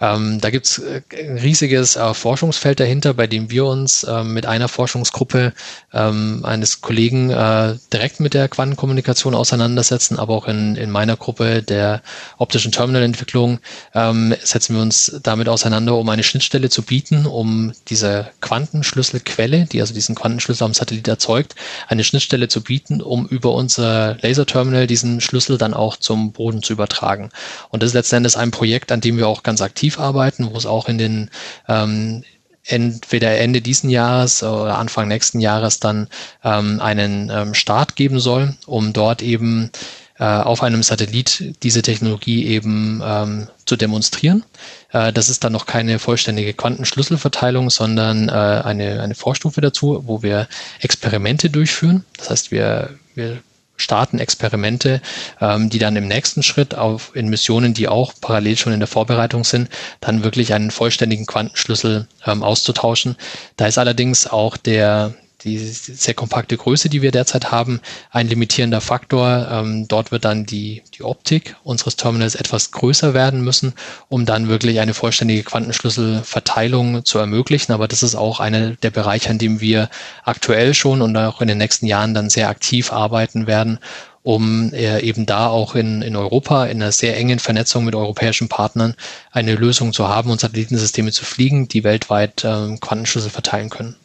[0.00, 4.46] Ähm, da gibt's äh, ein riesiges äh, Forschungsfeld dahinter, bei dem wir uns äh, mit
[4.46, 5.52] einer Forschungsgruppe
[5.92, 11.62] ähm, eines Kollegen äh, direkt mit der Quantenkommunikation auseinandersetzen, aber auch in, in meiner Gruppe
[11.62, 12.02] der
[12.38, 13.60] optischen Terminalentwicklung
[13.94, 19.80] ähm, setzen wir uns damit auseinander, um eine Schnittstelle zu bieten, um diese Quantenschlüsselquelle, die
[19.80, 21.54] also diesen Quantenschlüssel am Satellit erzeugt,
[21.88, 26.72] eine Schnittstelle zu bieten, um über unser Laserterminal diesen Schlüssel dann auch zum Boden zu
[26.72, 27.30] übertragen.
[27.70, 30.56] Und das ist letzten Endes ein Projekt, an dem wir auch ganz aktiv arbeiten, wo
[30.56, 31.30] es auch in den
[31.68, 32.24] ähm,
[32.66, 36.08] entweder Ende diesen Jahres oder Anfang nächsten Jahres dann
[36.42, 39.70] ähm, einen ähm, Start geben soll, um dort eben
[40.18, 44.44] äh, auf einem Satellit diese Technologie eben ähm, zu demonstrieren.
[44.92, 50.22] Äh, das ist dann noch keine vollständige Quantenschlüsselverteilung, sondern äh, eine, eine Vorstufe dazu, wo
[50.22, 50.48] wir
[50.80, 52.04] Experimente durchführen.
[52.16, 53.42] Das heißt, wir, wir
[53.76, 55.00] starten Experimente,
[55.40, 58.86] ähm, die dann im nächsten Schritt auf in Missionen, die auch parallel schon in der
[58.86, 59.68] Vorbereitung sind,
[60.00, 63.16] dann wirklich einen vollständigen Quantenschlüssel ähm, auszutauschen.
[63.56, 65.14] Da ist allerdings auch der
[65.44, 67.80] die sehr kompakte Größe, die wir derzeit haben,
[68.10, 69.48] ein limitierender Faktor.
[69.50, 73.74] Ähm, dort wird dann die, die Optik unseres Terminals etwas größer werden müssen,
[74.08, 77.72] um dann wirklich eine vollständige Quantenschlüsselverteilung zu ermöglichen.
[77.72, 79.90] Aber das ist auch einer der Bereiche, an dem wir
[80.24, 83.78] aktuell schon und auch in den nächsten Jahren dann sehr aktiv arbeiten werden,
[84.22, 88.48] um äh, eben da auch in, in Europa in einer sehr engen Vernetzung mit europäischen
[88.48, 88.94] Partnern
[89.30, 93.96] eine Lösung zu haben und Satellitensysteme zu fliegen, die weltweit ähm, Quantenschlüssel verteilen können.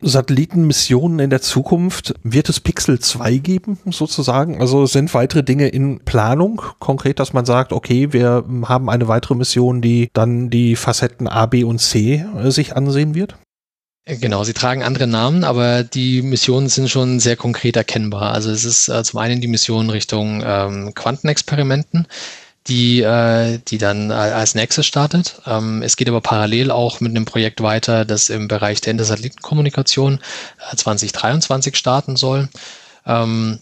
[0.00, 4.60] Satellitenmissionen in der Zukunft, wird es Pixel 2 geben, sozusagen?
[4.60, 6.62] Also sind weitere Dinge in Planung?
[6.78, 11.46] Konkret, dass man sagt, okay, wir haben eine weitere Mission, die dann die Facetten A,
[11.46, 13.36] B und C äh, sich ansehen wird?
[14.06, 18.32] Genau, sie tragen andere Namen, aber die Missionen sind schon sehr konkret erkennbar.
[18.32, 22.06] Also es ist äh, zum einen die Mission Richtung ähm, Quantenexperimenten
[22.68, 25.40] die, äh, die dann als nächstes startet.
[25.46, 30.20] Ähm, es geht aber parallel auch mit einem Projekt weiter, das im Bereich der Intersatellitenkommunikation
[30.72, 32.48] äh, 2023 starten soll.
[33.06, 33.60] Ähm,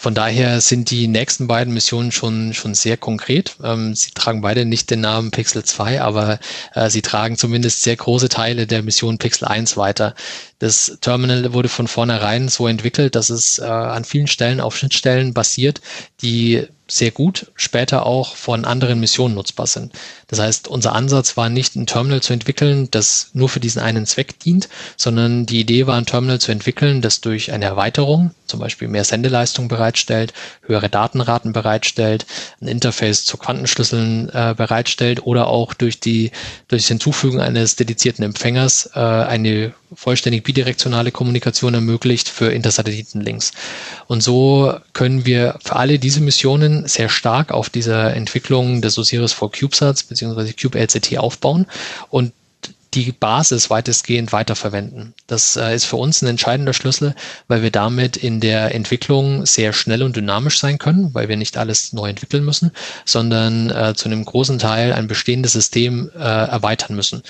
[0.00, 3.56] von daher sind die nächsten beiden Missionen schon, schon sehr konkret.
[3.64, 6.38] Ähm, sie tragen beide nicht den Namen Pixel 2, aber
[6.74, 10.14] äh, sie tragen zumindest sehr große Teile der Mission Pixel 1 weiter.
[10.58, 15.34] Das Terminal wurde von vornherein so entwickelt, dass es äh, an vielen Stellen auf Schnittstellen
[15.34, 15.80] basiert,
[16.22, 19.92] die sehr gut später auch von anderen Missionen nutzbar sind.
[20.26, 24.06] Das heißt, unser Ansatz war nicht ein Terminal zu entwickeln, das nur für diesen einen
[24.06, 28.60] Zweck dient, sondern die Idee war ein Terminal zu entwickeln, das durch eine Erweiterung, zum
[28.60, 30.32] Beispiel mehr Sendeleistung bereitstellt,
[30.62, 32.24] höhere Datenraten bereitstellt,
[32.62, 36.30] ein Interface zu Quantenschlüsseln äh, bereitstellt oder auch durch die
[36.68, 43.52] durch das Hinzufügen eines dedizierten Empfängers äh, eine vollständig bidirektionale Kommunikation ermöglicht für Intersatellitenlinks.
[44.06, 49.32] Und so können wir für alle diese Missionen sehr stark auf dieser Entwicklung des Osiris
[49.32, 50.52] for CubeSats bzw.
[50.52, 51.66] CubeLCT aufbauen
[52.10, 52.32] und
[52.94, 55.14] die Basis weitestgehend weiterverwenden.
[55.26, 57.14] Das äh, ist für uns ein entscheidender Schlüssel,
[57.46, 61.58] weil wir damit in der Entwicklung sehr schnell und dynamisch sein können, weil wir nicht
[61.58, 62.72] alles neu entwickeln müssen,
[63.04, 67.22] sondern äh, zu einem großen Teil ein bestehendes System äh, erweitern müssen.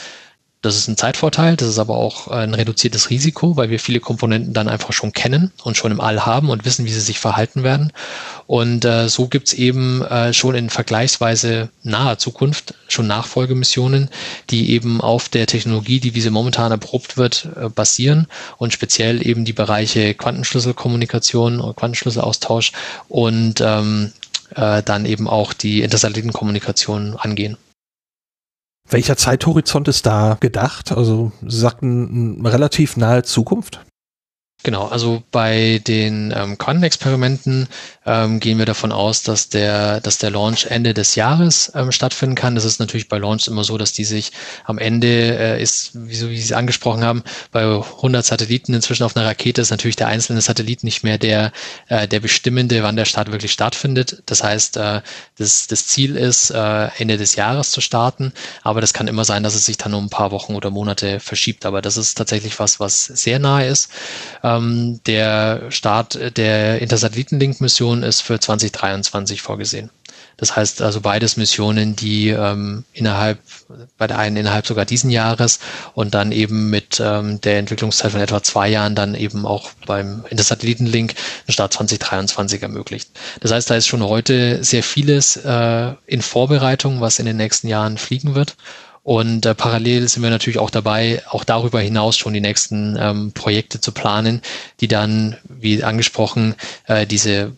[0.61, 4.53] Das ist ein Zeitvorteil, das ist aber auch ein reduziertes Risiko, weil wir viele Komponenten
[4.53, 7.63] dann einfach schon kennen und schon im All haben und wissen, wie sie sich verhalten
[7.63, 7.93] werden.
[8.49, 14.11] Und äh, so gibt's eben äh, schon in vergleichsweise naher Zukunft schon Nachfolgemissionen,
[14.51, 19.25] die eben auf der Technologie, die wie sie momentan erprobt wird, äh, basieren und speziell
[19.25, 22.73] eben die Bereiche Quantenschlüsselkommunikation und Quantenschlüsselaustausch
[23.09, 24.13] und ähm,
[24.57, 27.57] äh, dann eben auch die Intersatellitenkommunikation angehen.
[28.91, 30.93] Welcher Zeithorizont ist da gedacht?
[30.93, 33.81] Also Sie sagten relativ nahe Zukunft?
[34.65, 37.69] Genau, also bei den ähm, Quantenexperimenten
[38.05, 42.35] ähm, gehen wir davon aus, dass der, dass der Launch Ende des Jahres ähm, stattfinden
[42.35, 42.57] kann.
[42.57, 44.33] Das ist natürlich bei Launch immer so, dass die sich
[44.65, 49.17] am Ende äh, ist, wie, so wie Sie angesprochen haben, bei 100 Satelliten inzwischen auf
[49.17, 51.53] einer Rakete ist natürlich der einzelne Satellit nicht mehr der,
[51.87, 54.25] äh, der bestimmende, wann der Start wirklich stattfindet.
[54.27, 55.03] Das heißt, äh,
[55.39, 58.33] das, das Ziel ist, äh, Ende des Jahres zu starten,
[58.65, 61.21] aber das kann immer sein, dass es sich dann um ein paar Wochen oder Monate
[61.21, 61.65] verschiebt.
[61.65, 63.89] Aber das ist tatsächlich was, was sehr nahe ist.
[64.57, 69.91] Ähm, der Start der Intersatellitenlink-Mission ist für 2023 vorgesehen.
[70.39, 73.41] Das heißt also beides Missionen, die ähm, innerhalb,
[73.99, 75.59] bei der einen innerhalb sogar diesen Jahres
[75.95, 80.25] und dann eben mit ähm, der Entwicklungszeit von etwa zwei Jahren dann eben auch beim
[80.31, 81.15] Intersatellitenlink
[81.47, 83.11] einen Start 2023 ermöglicht.
[83.41, 87.67] Das heißt, da ist schon heute sehr vieles äh, in Vorbereitung, was in den nächsten
[87.67, 88.57] Jahren fliegen wird.
[89.09, 93.33] Und äh, parallel sind wir natürlich auch dabei, auch darüber hinaus schon die nächsten ähm,
[93.33, 94.43] Projekte zu planen,
[94.81, 96.55] die dann, wie angesprochen,
[96.89, 97.53] äh, diese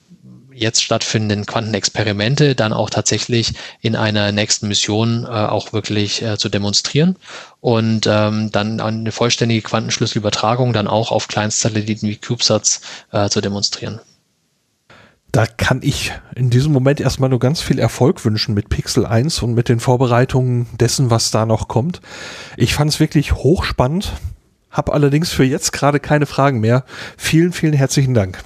[0.55, 6.51] jetzt stattfindenden Quantenexperimente dann auch tatsächlich in einer nächsten Mission äh, auch wirklich äh, zu
[6.51, 7.16] demonstrieren
[7.60, 13.98] und ähm, dann eine vollständige Quantenschlüsselübertragung dann auch auf Kleinstsatelliten wie CubeSats äh, zu demonstrieren.
[15.32, 19.43] Da kann ich in diesem Moment erstmal nur ganz viel Erfolg wünschen mit Pixel 1
[19.43, 22.01] und mit den Vorbereitungen dessen, was da noch kommt.
[22.57, 24.12] Ich fand es wirklich hochspannend,
[24.70, 26.85] habe allerdings für jetzt gerade keine Fragen mehr.
[27.16, 28.43] Vielen, vielen herzlichen Dank.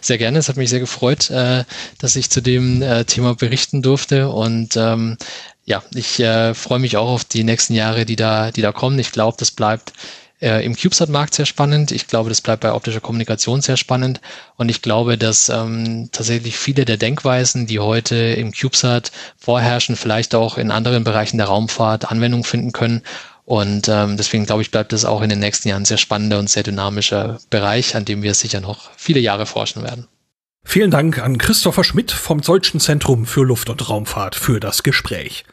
[0.00, 0.38] Sehr gerne.
[0.38, 1.64] Es hat mich sehr gefreut, äh,
[1.98, 4.28] dass ich zu dem äh, Thema berichten durfte.
[4.28, 5.16] Und ähm,
[5.64, 8.98] ja, ich äh, freue mich auch auf die nächsten Jahre, die da, die da kommen.
[9.00, 9.92] Ich glaube, das bleibt
[10.44, 11.90] äh, im CubeSat-Markt sehr spannend.
[11.90, 14.20] Ich glaube, das bleibt bei optischer Kommunikation sehr spannend.
[14.56, 20.34] Und ich glaube, dass ähm, tatsächlich viele der Denkweisen, die heute im CubeSat vorherrschen, vielleicht
[20.34, 23.02] auch in anderen Bereichen der Raumfahrt Anwendung finden können.
[23.46, 26.38] Und ähm, deswegen glaube ich, bleibt das auch in den nächsten Jahren ein sehr spannender
[26.38, 30.06] und sehr dynamischer Bereich, an dem wir sicher noch viele Jahre forschen werden.
[30.66, 35.44] Vielen Dank an Christopher Schmidt vom Deutschen Zentrum für Luft- und Raumfahrt für das Gespräch.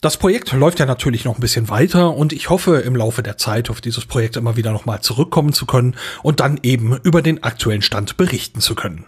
[0.00, 3.36] Das Projekt läuft ja natürlich noch ein bisschen weiter und ich hoffe im Laufe der
[3.36, 7.42] Zeit auf dieses Projekt immer wieder nochmal zurückkommen zu können und dann eben über den
[7.42, 9.06] aktuellen Stand berichten zu können.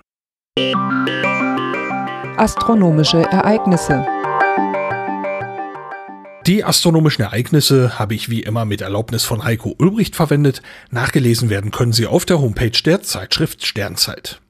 [2.36, 4.04] Astronomische Ereignisse
[6.46, 10.62] die astronomischen Ereignisse habe ich wie immer mit Erlaubnis von Heiko Ulbricht verwendet.
[10.90, 14.40] Nachgelesen werden können sie auf der Homepage der Zeitschrift Sternzeit.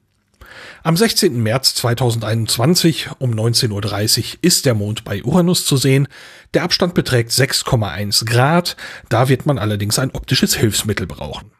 [0.83, 1.41] Am 16.
[1.43, 6.07] März 2021 um 19.30 Uhr ist der Mond bei Uranus zu sehen.
[6.55, 8.75] Der Abstand beträgt 6,1 Grad.
[9.07, 11.51] Da wird man allerdings ein optisches Hilfsmittel brauchen.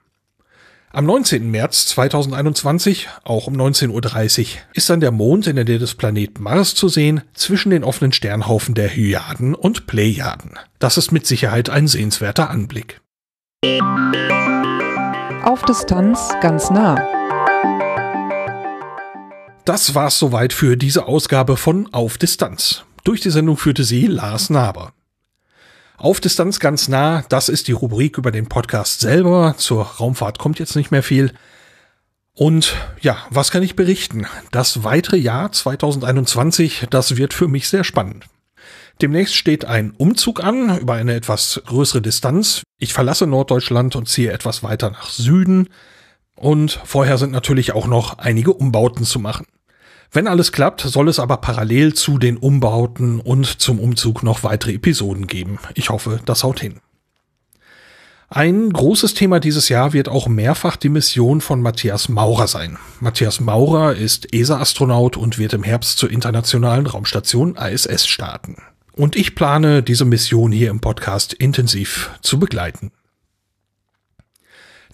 [0.92, 1.52] Am 19.
[1.52, 6.42] März 2021, auch um 19.30 Uhr, ist dann der Mond in der Nähe des Planeten
[6.42, 10.58] Mars zu sehen, zwischen den offenen Sternhaufen der Hyaden und Plejaden.
[10.80, 13.00] Das ist mit Sicherheit ein sehenswerter Anblick.
[15.44, 17.21] Auf Distanz ganz nah.
[19.66, 22.84] Das war's soweit für diese Ausgabe von Auf Distanz.
[23.04, 24.94] Durch die Sendung führte sie Lars Naber.
[25.98, 29.54] Auf Distanz ganz nah, das ist die Rubrik über den Podcast selber.
[29.58, 31.32] Zur Raumfahrt kommt jetzt nicht mehr viel.
[32.34, 34.26] Und ja, was kann ich berichten?
[34.52, 38.26] Das weitere Jahr 2021, das wird für mich sehr spannend.
[39.00, 42.64] Demnächst steht ein Umzug an über eine etwas größere Distanz.
[42.80, 45.70] Ich verlasse Norddeutschland und ziehe etwas weiter nach Süden.
[46.42, 49.46] Und vorher sind natürlich auch noch einige Umbauten zu machen.
[50.12, 54.74] Wenn alles klappt, soll es aber parallel zu den Umbauten und zum Umzug noch weitere
[54.74, 55.60] Episoden geben.
[55.76, 56.80] Ich hoffe, das haut hin.
[58.28, 62.80] Ein großes Thema dieses Jahr wird auch mehrfach die Mission von Matthias Maurer sein.
[63.00, 68.56] Matthias Maurer ist ESA-Astronaut und wird im Herbst zur internationalen Raumstation ISS starten.
[68.94, 72.92] Und ich plane, diese Mission hier im Podcast intensiv zu begleiten.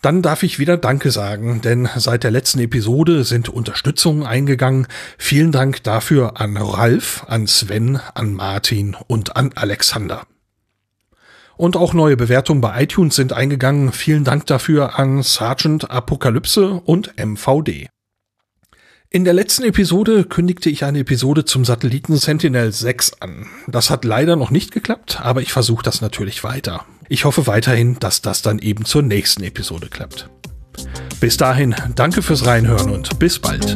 [0.01, 4.87] Dann darf ich wieder Danke sagen, denn seit der letzten Episode sind Unterstützungen eingegangen.
[5.17, 10.23] Vielen Dank dafür an Ralf, an Sven, an Martin und an Alexander.
[11.55, 13.91] Und auch neue Bewertungen bei iTunes sind eingegangen.
[13.91, 17.87] Vielen Dank dafür an Sergeant Apokalypse und MVD.
[19.09, 23.47] In der letzten Episode kündigte ich eine Episode zum Satelliten Sentinel 6 an.
[23.65, 26.85] Das hat leider noch nicht geklappt, aber ich versuche das natürlich weiter.
[27.09, 30.29] Ich hoffe weiterhin, dass das dann eben zur nächsten Episode klappt.
[31.19, 33.75] Bis dahin, danke fürs Reinhören und bis bald.